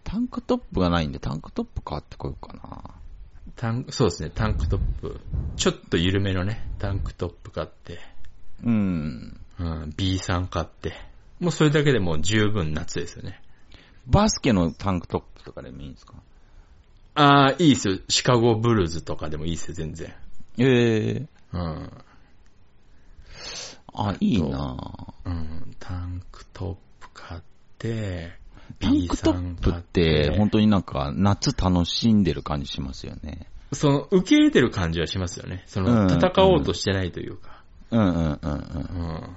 [0.05, 2.95] タンクトップがないんで、タンクトップ買ってこようかな。
[3.57, 5.21] タンそうですね、タンクトップ。
[5.57, 7.99] ちょっと緩めのね、タンクトップ買って、
[8.63, 9.41] うん。
[9.59, 10.95] うん、B さん買って。
[11.41, 13.41] もうそれだけでもう十分夏ですよね。
[14.07, 16.15] バスケのタンクトップとかでもいいんですか？
[17.15, 17.99] ああ、いいですよ。
[18.09, 20.13] シカゴブルーズとかでもいいですよ、全然。
[20.59, 21.91] ええうん。
[23.95, 24.77] あ、いいな
[25.25, 27.41] うん、タンクトップ買っ
[27.79, 28.33] て、
[28.81, 33.47] タン B クトップ買って、本当になんか夏楽しんでる感じしますよね。
[33.73, 35.63] その、受け入れてる感じはしますよね。
[35.67, 37.54] その、うん戦おうとしてないというか。
[37.91, 38.39] うんうんうんうん。
[38.41, 38.53] う
[39.13, 39.37] ん。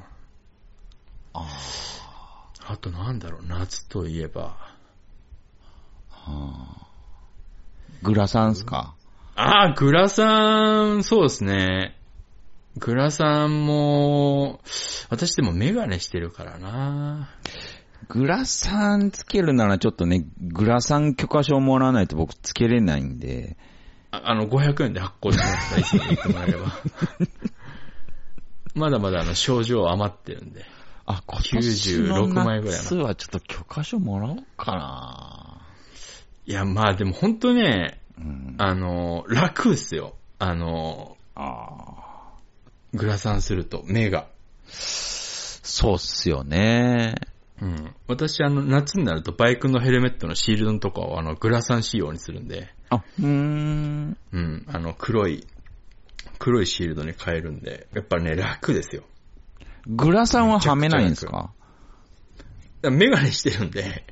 [1.33, 1.47] あ
[2.69, 4.57] あとなんだろう、夏といえば。
[6.11, 6.87] あ。
[8.03, 8.95] グラサンっすか？
[9.35, 11.95] ああ、グラサン、そうですね。
[12.77, 14.61] グラサンも、
[15.09, 17.29] 私でもメガネしてるからな。
[18.09, 23.57] グラサンつけるならちょっとね、グラサン許可証もらわないと僕つけれないんで、
[24.11, 26.65] ああの、500円で発行しますから、いつも言ってもらえれば。
[28.77, 30.65] まだまだあの、症状余ってるんで。
[31.05, 35.61] あ、今年の96枚ぐらい夏はちょっと許可証もらおうかな。
[36.45, 40.15] いや、まあでも本当ね、うん、あの、楽っすよ。
[40.39, 42.33] あの、あ
[42.93, 44.27] グラサンすると、目が。
[44.67, 47.15] そうっすよね。
[47.61, 47.95] うん。
[48.07, 54.17] 私、あの、夏になるとバイクのヘルメットのシールドのとかを、あの、グラサン仕様にするんで、あ、うーん。
[54.31, 54.65] うん。
[54.67, 55.45] あの、黒い、
[56.39, 59.03] 黒いシールドに変えるんで、やっぱね、楽ですよ。
[59.87, 61.51] グラサンははめないんですか？
[62.83, 64.05] メガネしてるんで、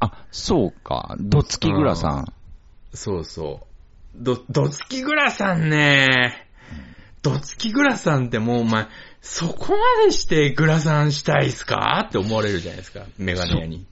[0.00, 1.16] あ、そうか。
[1.18, 2.24] どつきグラサン。
[2.94, 4.22] そうそう。
[4.22, 6.48] ど、どつきグラサンね。
[7.22, 8.86] どつきグラサンってもうお前、
[9.20, 12.04] そこまでしてグラサンしたいっすか？
[12.08, 13.04] って思われるじゃないですか。
[13.18, 13.86] メガネ屋に。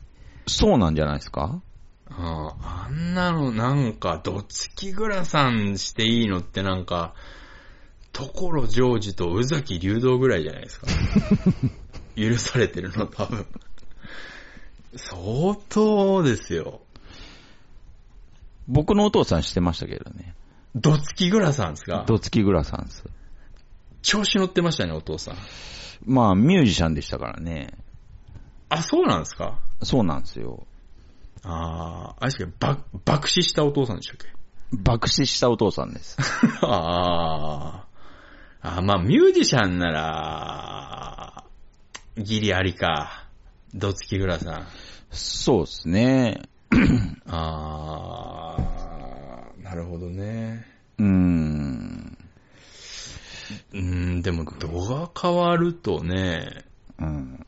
[0.47, 1.61] そうなんじゃないですか？
[2.09, 7.15] あああんなのなんか、どつきグラサンしていいのってなんか、
[8.17, 10.87] 所ジョージと宇崎竜道ぐらいじゃないですか。
[12.17, 13.47] 許されてるの多分。
[14.97, 16.81] 相当ですよ。
[18.69, 20.35] 僕のお父さんしてましたけどね。
[20.75, 22.05] どつきグラサンですか？
[22.07, 23.05] どつきグラサンです。
[24.03, 25.37] 調子乗ってましたね、お父さん。
[26.05, 27.75] まあ、ミュージシャンでしたからね。
[28.71, 29.61] あ、そうなんですか？
[29.83, 30.67] そうなんですよ。
[31.43, 32.53] ああ、あれです
[33.05, 34.27] 爆死したお父さんでしたっけ？
[34.73, 36.17] 爆死したお父さんです。
[36.63, 37.86] ああ。
[38.69, 41.45] あまあ、ミュージシャンなら、
[42.17, 43.29] ギリありか。
[43.73, 44.67] どつきグラさん。
[45.13, 46.43] そうですね。
[47.29, 50.67] ああ、なるほどね。
[50.99, 52.19] うーん。
[53.73, 56.65] うーん、でも、度が変わるとね、
[56.99, 57.47] うん。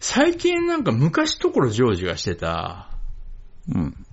[0.00, 2.90] 最近なんか昔ところジョージがしてた、
[3.74, 4.06] うん。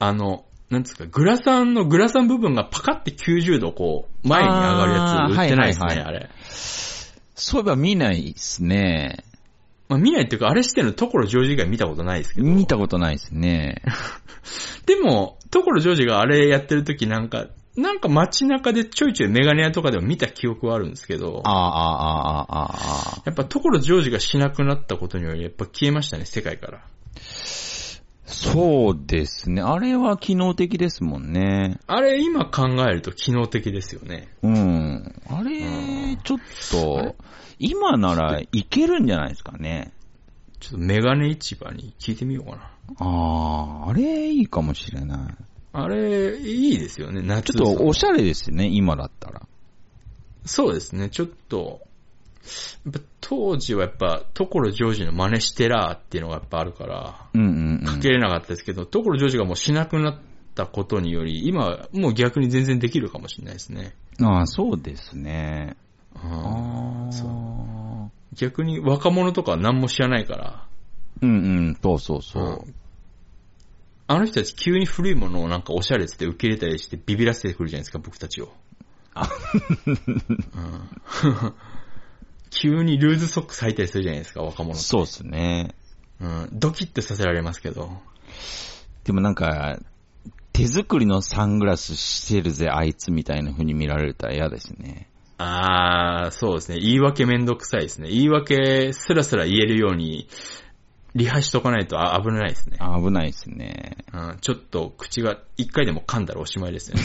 [0.00, 6.30] あの、なんですか、グラサンのグラサン部分がパカって90度こう、前に上がるやつ売ってないですね、あーはいはいはいあれ。
[7.34, 9.24] そういえば見ないですね。
[9.88, 12.46] まあ見ないっていうか、あれしてるのところジョージ以外見たことないですけど。
[12.46, 13.82] 見たことないですね。
[14.86, 23.22] でも、ところジョージがあれやってる時なんか、なんか街中でちょいちょいメガネ屋とかでも見た記憶はあるんですけどあ、あ、ああ、ああ、ああ。
[23.26, 26.80] やっぱところジョージがしなくなったことにより、やっぱ消えましたね、世界から。
[28.32, 29.62] そうですね。
[29.62, 31.78] あれは機能的ですもんね。
[31.86, 34.28] あれ今考えると機能的ですよね。
[34.42, 35.14] うん。
[35.28, 36.38] あうれん、ちょっ
[36.70, 37.14] と、
[37.58, 39.92] 今ならいけるんじゃないですかね。
[40.60, 42.70] ちょっとメガネ市場に聞いてみようかな。
[42.98, 45.18] ああ、あれいいかもしれない。
[45.72, 49.42] あれ、いいですよね、夏ちょっとおしゃれですね、今だったら。
[50.44, 51.80] そうですね、ちょっと、
[53.20, 57.84] 当時はやっぱ、ところジョージの真似してらーっていうのがやっぱあるから、うんうん、うん。
[57.84, 60.18] かけれなかったですけど、ところジョージがもうしなくなっ
[60.54, 63.94] たことにより、今はもう逆に全然できるかもしれないですね。
[64.20, 65.76] ああ、そうですね。
[66.14, 68.10] ああそうあ。
[68.34, 70.66] 逆に若者とかは何も知らないから、
[71.22, 71.32] うんう
[71.70, 72.44] ん、そうそうそう。
[72.66, 72.74] うん
[74.08, 78.52] あの人たち急に古いものをなんかおしゃれつって受け入れたりしてビビらせてくるじゃないですか、僕たちを。
[79.14, 79.20] う
[80.60, 81.54] ん
[82.52, 84.82] 急にルーズソックス履いたりするじゃないですか、若者って。
[84.82, 85.74] そうですね。
[86.20, 86.48] うん。
[86.52, 87.90] ドキッとさせられますけど。
[89.04, 89.78] でもなんか、
[90.52, 95.08] 手作りのサングラスしてるぜ、あいつみたいな風に見られたら嫌ですね。
[95.38, 96.78] あー、そうですね。
[96.78, 98.10] 言い訳めんどくさいですね。
[98.10, 100.28] 言い訳すらすら言えるように、
[101.14, 102.78] リハしとかないとあ危ないですね。
[102.80, 103.98] あ危ないですね。
[104.14, 107.04] うん、ちょっと口が一回でも噛んだらおしまいですよね。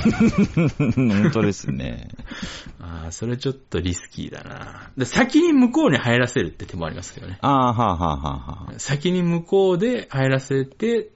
[0.95, 2.07] 本当ですね。
[2.79, 4.91] あー、それちょっとリスキーだな。
[4.97, 7.37] で先に向こうに入らせるって手もありますけどね。
[7.41, 8.79] ああ、はあ、はあ、はあ、はあ。
[8.79, 11.09] 先に向こうで入らせて、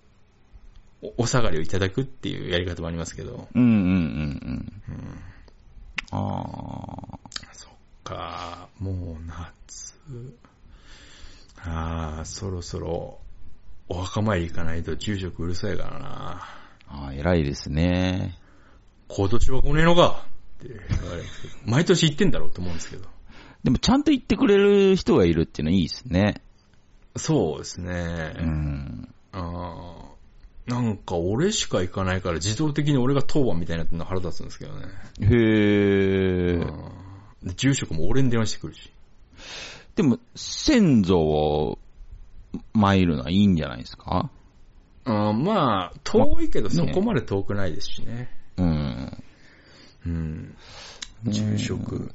[1.01, 3.47] おお下がりをいただくっていうやり方もありますけど。
[3.55, 3.83] うんうんうんう
[4.51, 4.73] ん。
[4.89, 5.21] うん、
[6.11, 7.19] ああ。
[7.53, 7.71] そっ
[8.03, 9.95] か、もう夏。
[11.63, 13.19] ああ、そろそろ、
[13.89, 16.47] お墓参り行かないと住職うるさいからな。
[16.87, 18.37] ああ、偉いですね。
[19.07, 20.25] 今年は来ねえのか
[20.63, 23.07] って言われるんですけど、毎年行ってんだろうと思うんですけど。
[23.63, 26.41] でもちゃんと言ってくれる人がいるっていうのはいいですね。
[27.15, 28.33] そうですね。
[28.39, 29.13] うん。
[29.33, 30.11] あー
[30.67, 34.87] なんか俺しか行かないから自動的に俺が当番みたいになってるの腹立つんですけどね。
[35.19, 36.65] へえ。
[37.55, 38.91] 住職も俺に電話してくるし。
[39.95, 41.79] でも、先祖を
[42.73, 44.29] 参るのはいいんじゃないですか？
[45.03, 48.29] あまあ、遠いけどそこまで遠くないですしね。
[48.57, 49.23] うん。
[50.05, 50.55] うん。
[51.25, 52.13] 住職、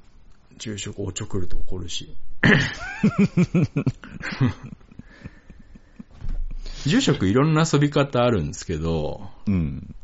[0.58, 2.14] 住職おちょくると怒るし。
[6.86, 9.94] 住職いろんな遊び方あるんですけど、うん。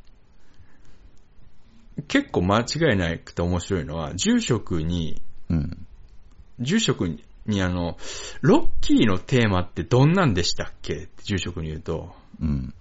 [2.09, 5.87] 結構間違いなくて面白いのは、住職に、うん。
[6.59, 7.97] 住職ににあの、
[8.41, 10.95] ロッキーのテーマってどんなんでしたっけ？
[10.95, 12.75] って住職に言うと、うん。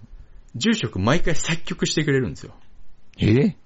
[0.54, 2.54] 住職毎回作曲してくれるんですよ。
[3.18, 3.56] え？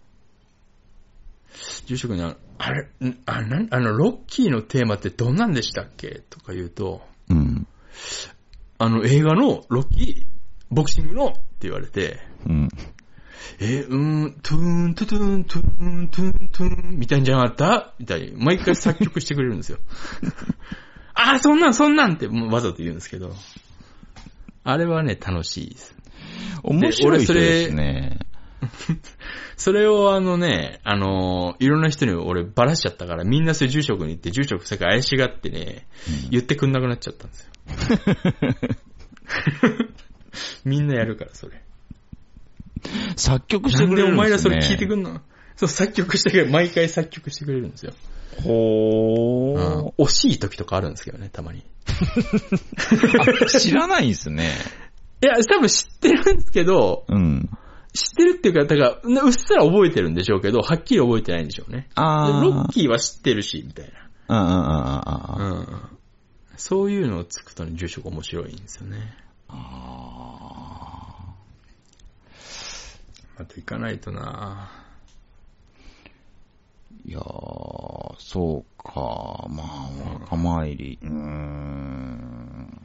[1.86, 3.18] 住職にあの、あれ、ん？
[3.26, 3.68] あなん？
[3.70, 6.22] あの、ロッキーのテーマってどんなんでしたっけ？
[6.30, 7.66] とか言うと、うん。
[8.78, 10.26] あの映画のロッキー、
[10.70, 11.26] ボクシングの？
[11.28, 12.68] って言われて、うん。
[13.60, 17.94] えうーん、トゥーン、トゥトゥーン、トゥーン、トゥーン、トゥーン、みたいんじゃなかった？
[17.98, 19.78] みたいに、毎回作曲してくれるんですよ。
[21.16, 23.34] あー、そんなん、そんなんってわざと言うんですけど、
[24.64, 25.96] あれはね、楽しいです。
[26.62, 28.18] 面白い人ですね。
[29.56, 35.86] それをあのね、あのーいろんな人に俺ばらしちゃったから、みんなそういう住職に行って、住職さ怪しがってね、
[36.30, 37.50] 言ってくんなくなっちゃったんですよ。
[40.64, 41.62] みんなやるから、それ。
[43.16, 44.50] 作曲してなんでおくれるんですね。
[44.50, 45.20] 前らそれ聞いてくんの？
[45.56, 46.50] そう、作曲してくれる。
[46.50, 47.92] 毎回作曲してくれるんですよ。
[48.42, 49.92] ほうんー。
[49.98, 51.64] 惜しい時とかあるんですけどね、たまに。
[53.42, 54.52] あ知らないんですね。
[55.22, 57.48] いや、多分知ってるんですけど、うん。
[57.94, 61.78] 知ってるっていうか、だから、うっすら覚えてるんでしょうけど、はっきり覚えてないんでしょうね。
[61.82, 62.42] であー。
[62.42, 63.92] ロッキーは知ってるし、みたい
[64.28, 64.68] うんうんうんうんうん。
[64.68, 65.00] な。
[65.48, 65.98] うん。
[66.56, 69.16] そういうのをつくとね、住職面白いんですよね。
[69.48, 70.36] あ
[73.38, 74.85] また行かないとなー
[77.08, 79.46] いやー、そうか。
[79.48, 79.90] まあ、
[80.22, 80.98] 若参り。
[81.00, 82.82] うーん。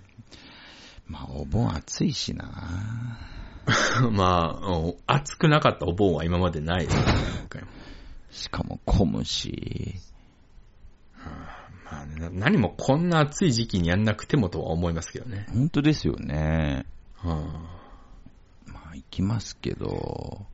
[1.08, 3.18] まあ、お盆暑いしな。
[4.12, 7.68] まあ、お暑くなかったお盆は今までないですからね、今回も。
[8.30, 9.96] しかも混むし。
[11.92, 15.48] まあね、な何もこんな暑い時期にやんなくてもとは思いますけどね。
[15.52, 16.86] 本当ですよね。
[17.24, 17.32] うん
[18.68, 20.46] まあ、行きますけど。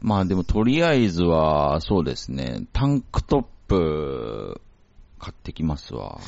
[0.00, 4.60] まあでもとりあえずは、そうですね、タンクトップ、
[5.18, 6.18] 買ってきますわ。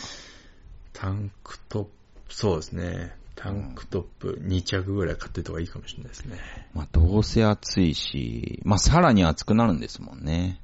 [0.92, 1.90] タンクトップ、
[2.34, 3.16] そうですね。
[3.36, 6.38] タンクトップ2着ぐらい買ってた方がいいかもしれないですね。
[6.74, 10.60] まあどうせ暑いし、まあさらに暑くなるんですもんね。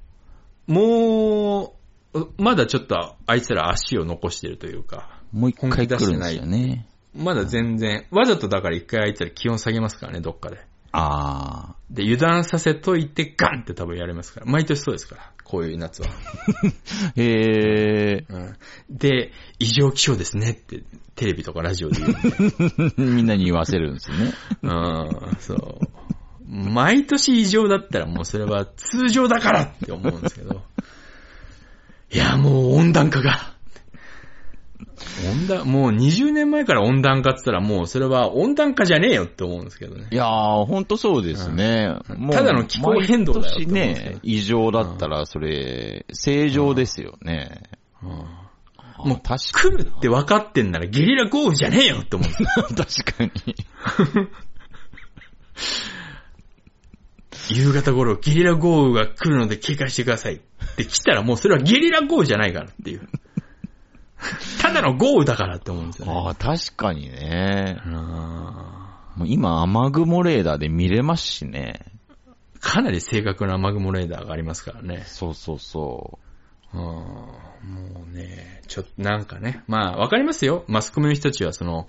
[0.67, 1.77] も
[2.15, 6.89] う、まだちょっとあいつら足を残してるというか、もう一回来るんですよね。
[7.15, 10.59] まだ全然、わざとだから一回あいつら気温下げますからね、どっかで。
[10.97, 14.47] あで、油断させといてガンって多分やれますから。
[14.47, 16.09] 毎年そうですから、こういう夏は。
[17.17, 17.23] ー。
[17.23, 18.57] へうん、
[18.91, 20.85] で、異常気象ですねって、
[21.17, 22.93] テレビとかラジオで言う。
[23.17, 24.33] みんなに言わせるんですね。
[24.63, 25.89] うん、そう。
[26.49, 30.63] 毎年異常だったらもうそれは通常だからって思うんですけど。
[32.13, 33.54] いや、もう温暖化が。
[35.31, 40.15] 温暖、もう20年前から温暖化って言ったらもうそれは温暖化じゃねえよって思うんですけどねい。
[40.15, 41.97] やー、ほんとそうですね。
[42.09, 47.63] うんもうただの気候変動だよってね、異常だったら、それ、正常ですよね。
[48.03, 48.45] うん
[49.05, 52.49] もう確か来るって分かってんならゲリラ豪雨じゃねえよって思うんですよ。
[53.13, 53.55] 確かに。
[57.51, 60.39] 夕方頃ゲリラ豪雨が来るので警戒してくださいっ
[60.77, 63.09] て来たらもうそれはゲリラ豪雨じゃないからっていう。
[64.61, 66.12] ただの豪雨だからって思うんですよね。
[66.12, 67.79] ああ、確かにね。
[67.87, 71.81] あもう今、雨雲レーダーで見れますしね。
[72.59, 75.05] ーかなり正確な雨雲レーダーがありますからね。
[75.07, 76.18] そうそうそ
[76.72, 80.64] うんもうね、ちょっとなんかね、まあわかりますよ。
[80.66, 81.87] マスコミの人たちはその、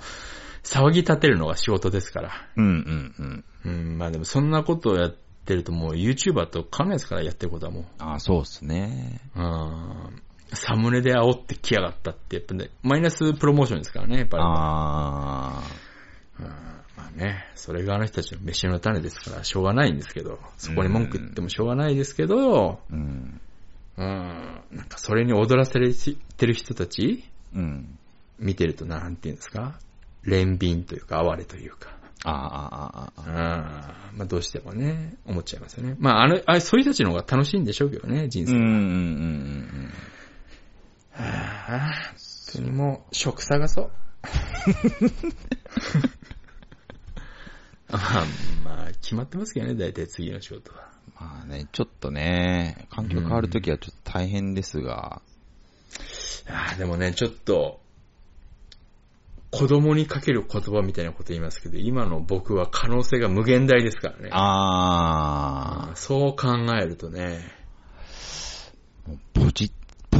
[0.63, 2.29] 騒ぎ立てるのが仕事ですから。
[2.55, 2.61] う。
[2.61, 3.71] うんうんうん。
[3.71, 5.15] うん、まあでもそんなことをやっ
[5.45, 7.85] てるともう YouTuber と変わんないですから、やってることはもう。
[7.99, 9.21] ああ、そうですね。
[9.35, 10.21] うん
[10.53, 14.43] サムネで煽ってきやがったって、やっぱね、マイナスプロモーションですからね、やっぱり。
[14.45, 15.63] あ
[16.39, 16.45] うん
[16.97, 23.41] まあね、それがあの人たちの飯の種ですから、しょうがないんですけど、そこに文句言ってもしょうがないですけど、あ、うん。
[23.97, 25.79] うん、なんかそれに踊らせて
[26.45, 27.23] る人たち、
[27.53, 27.97] うん。
[28.39, 29.79] 見てるとなんていうんですか、
[30.25, 34.11] 憐憫というか、哀れというか、ああ、ああ、あうんあ。
[34.17, 35.95] まあどうしてもね、思っちゃいますよね。
[35.99, 38.53] まああの、あそういう人たちの方が楽しいんでしょうけどね、人生。
[38.53, 40.14] うんうんうんうんはあ、
[41.17, 41.81] 本
[42.53, 43.91] 当にもう、職探そう。
[47.91, 48.25] まあ、
[48.63, 50.89] まあ、決まってますけどね、大体次の仕事は。
[51.19, 55.21] まあね、ちょっとね、環境変わるときはちょっと大変ですが、
[56.47, 57.79] ああ、でもね、ちょっと、
[59.51, 64.29] 子供にかける言葉みたいなこと言いますけど、今の僕は可能性が無限大ですからね。
[64.31, 69.71] あそう考えるとね、ー、ポジ、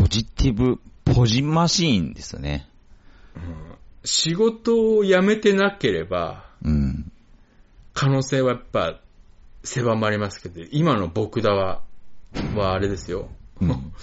[0.05, 2.69] ポジティブ、ポジマシーンですね。
[4.03, 7.11] 仕事を辞めてなければ、うん。
[7.95, 8.99] 可能性はやっぱ
[9.63, 11.81] 狭まりますけど、今の僕だは、
[12.55, 13.29] はあれですよ。
[13.59, 13.93] うん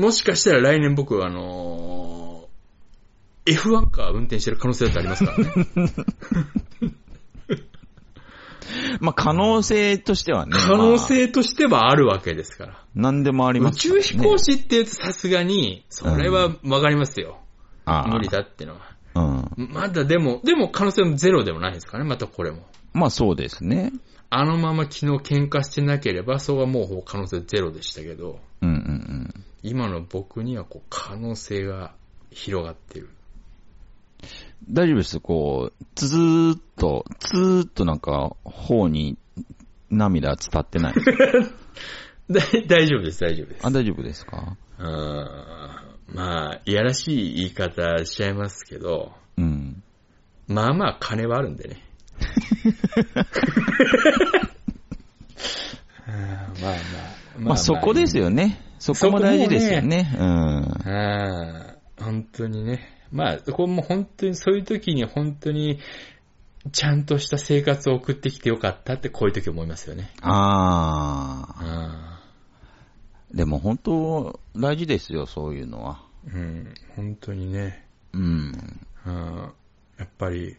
[0.00, 6.94] もしかしたら来年僕はあのー F1 カー運転してる可能性だってありますからね。
[9.00, 10.52] まあ、可能性としてはね。
[10.52, 12.72] 可能性としてはあるわけですから。
[12.72, 17.38] まあ何でもありま宇すね、宙飛行士って言うとさすがに、それはわかりますよ。
[17.84, 18.94] あー無理だってのは。
[19.56, 19.68] うん。
[19.70, 22.66] まだでも、でも可能性もゼロでもないですからね、またこれも。
[22.92, 23.92] まあ、そうですね。
[24.30, 29.44] あのまま昨日喧嘩してなければ、それはもう可能性ゼロでしたけど、うんうんうん。
[29.62, 31.94] 今の僕にはこう可能性が
[32.30, 33.10] 広がってる。
[34.70, 35.20] 大丈夫です。
[35.20, 39.16] こう、つーっと、つーっとなんか、頬に
[39.90, 40.94] 涙伝ってない。
[42.30, 43.66] だ大丈夫です、大丈夫です。
[43.66, 44.56] あ、大丈夫ですか？
[44.78, 45.28] うーん
[46.14, 49.82] まあ、いやらしい言い方しちゃいますけど、うん。
[50.46, 51.82] まあまあ金はあるんでね。
[56.06, 56.78] うんまあまあ。
[57.38, 58.60] まあ、そこですよね。
[58.78, 60.14] そこも大事ですよね。
[60.18, 60.24] うん。
[60.88, 62.90] ああ、本当にね。
[63.14, 65.78] まあ、これも本当に、そういう時に本当に、
[66.72, 70.10] ちゃんとした生活を送ってきてよかったってこういう時思いますよね。
[70.20, 71.54] ああ。
[71.60, 72.20] あ
[73.32, 76.02] でも本当、大事ですよ、そういうのは。
[76.26, 77.86] うん、本当にね。
[78.12, 78.52] うん。
[79.06, 79.52] うん
[79.96, 80.56] やっぱり、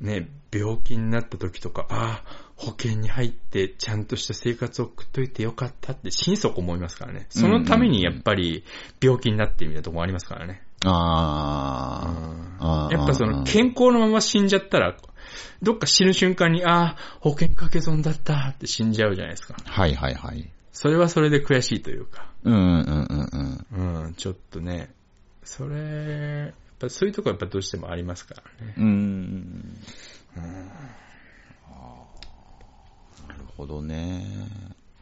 [0.00, 7.26] ね、病気になった時とか、ああ、保険に入ってちゃんとした生活を送っといてよかったって心底思いますからね。
[7.30, 8.64] そのためにやっぱり
[9.02, 10.62] 病気になってみたいなところありますからね。
[10.84, 12.14] あ
[12.58, 12.86] あ。
[12.86, 14.96] あーやっぱその健康のまま死んじゃったら、
[15.62, 19.56] どっか死ぬ瞬間に、ああ、保険掛け損だったって死んじゃうじゃないですか。
[19.64, 20.50] はいはいはい。
[20.72, 24.04] それはそれで悔しいというか、うんうんうんうん。
[24.04, 24.90] うん、ちょっとね、
[25.44, 28.74] それ、やっぱそういうとこやっぱどうしてもありますからね。
[28.76, 29.76] うーん。
[30.36, 30.42] な
[33.34, 34.24] るほどね。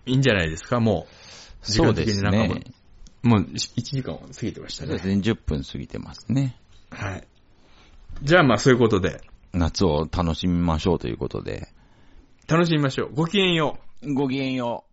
[0.06, 1.06] いいんじゃないですか、も
[1.62, 1.70] う。
[1.70, 2.64] そうですね。
[3.28, 4.88] もう1時間を過ぎてましたね。
[4.88, 5.14] そうですね。
[5.16, 6.56] 10分過ぎてますね。
[6.90, 7.28] はい。
[8.22, 9.20] じゃあまあそういうことで、
[9.52, 11.68] 夏を楽しみましょうということで。
[12.48, 13.14] 楽しみましょう。
[13.14, 14.14] ごきげんよう。
[14.14, 14.88] ごきげんよう。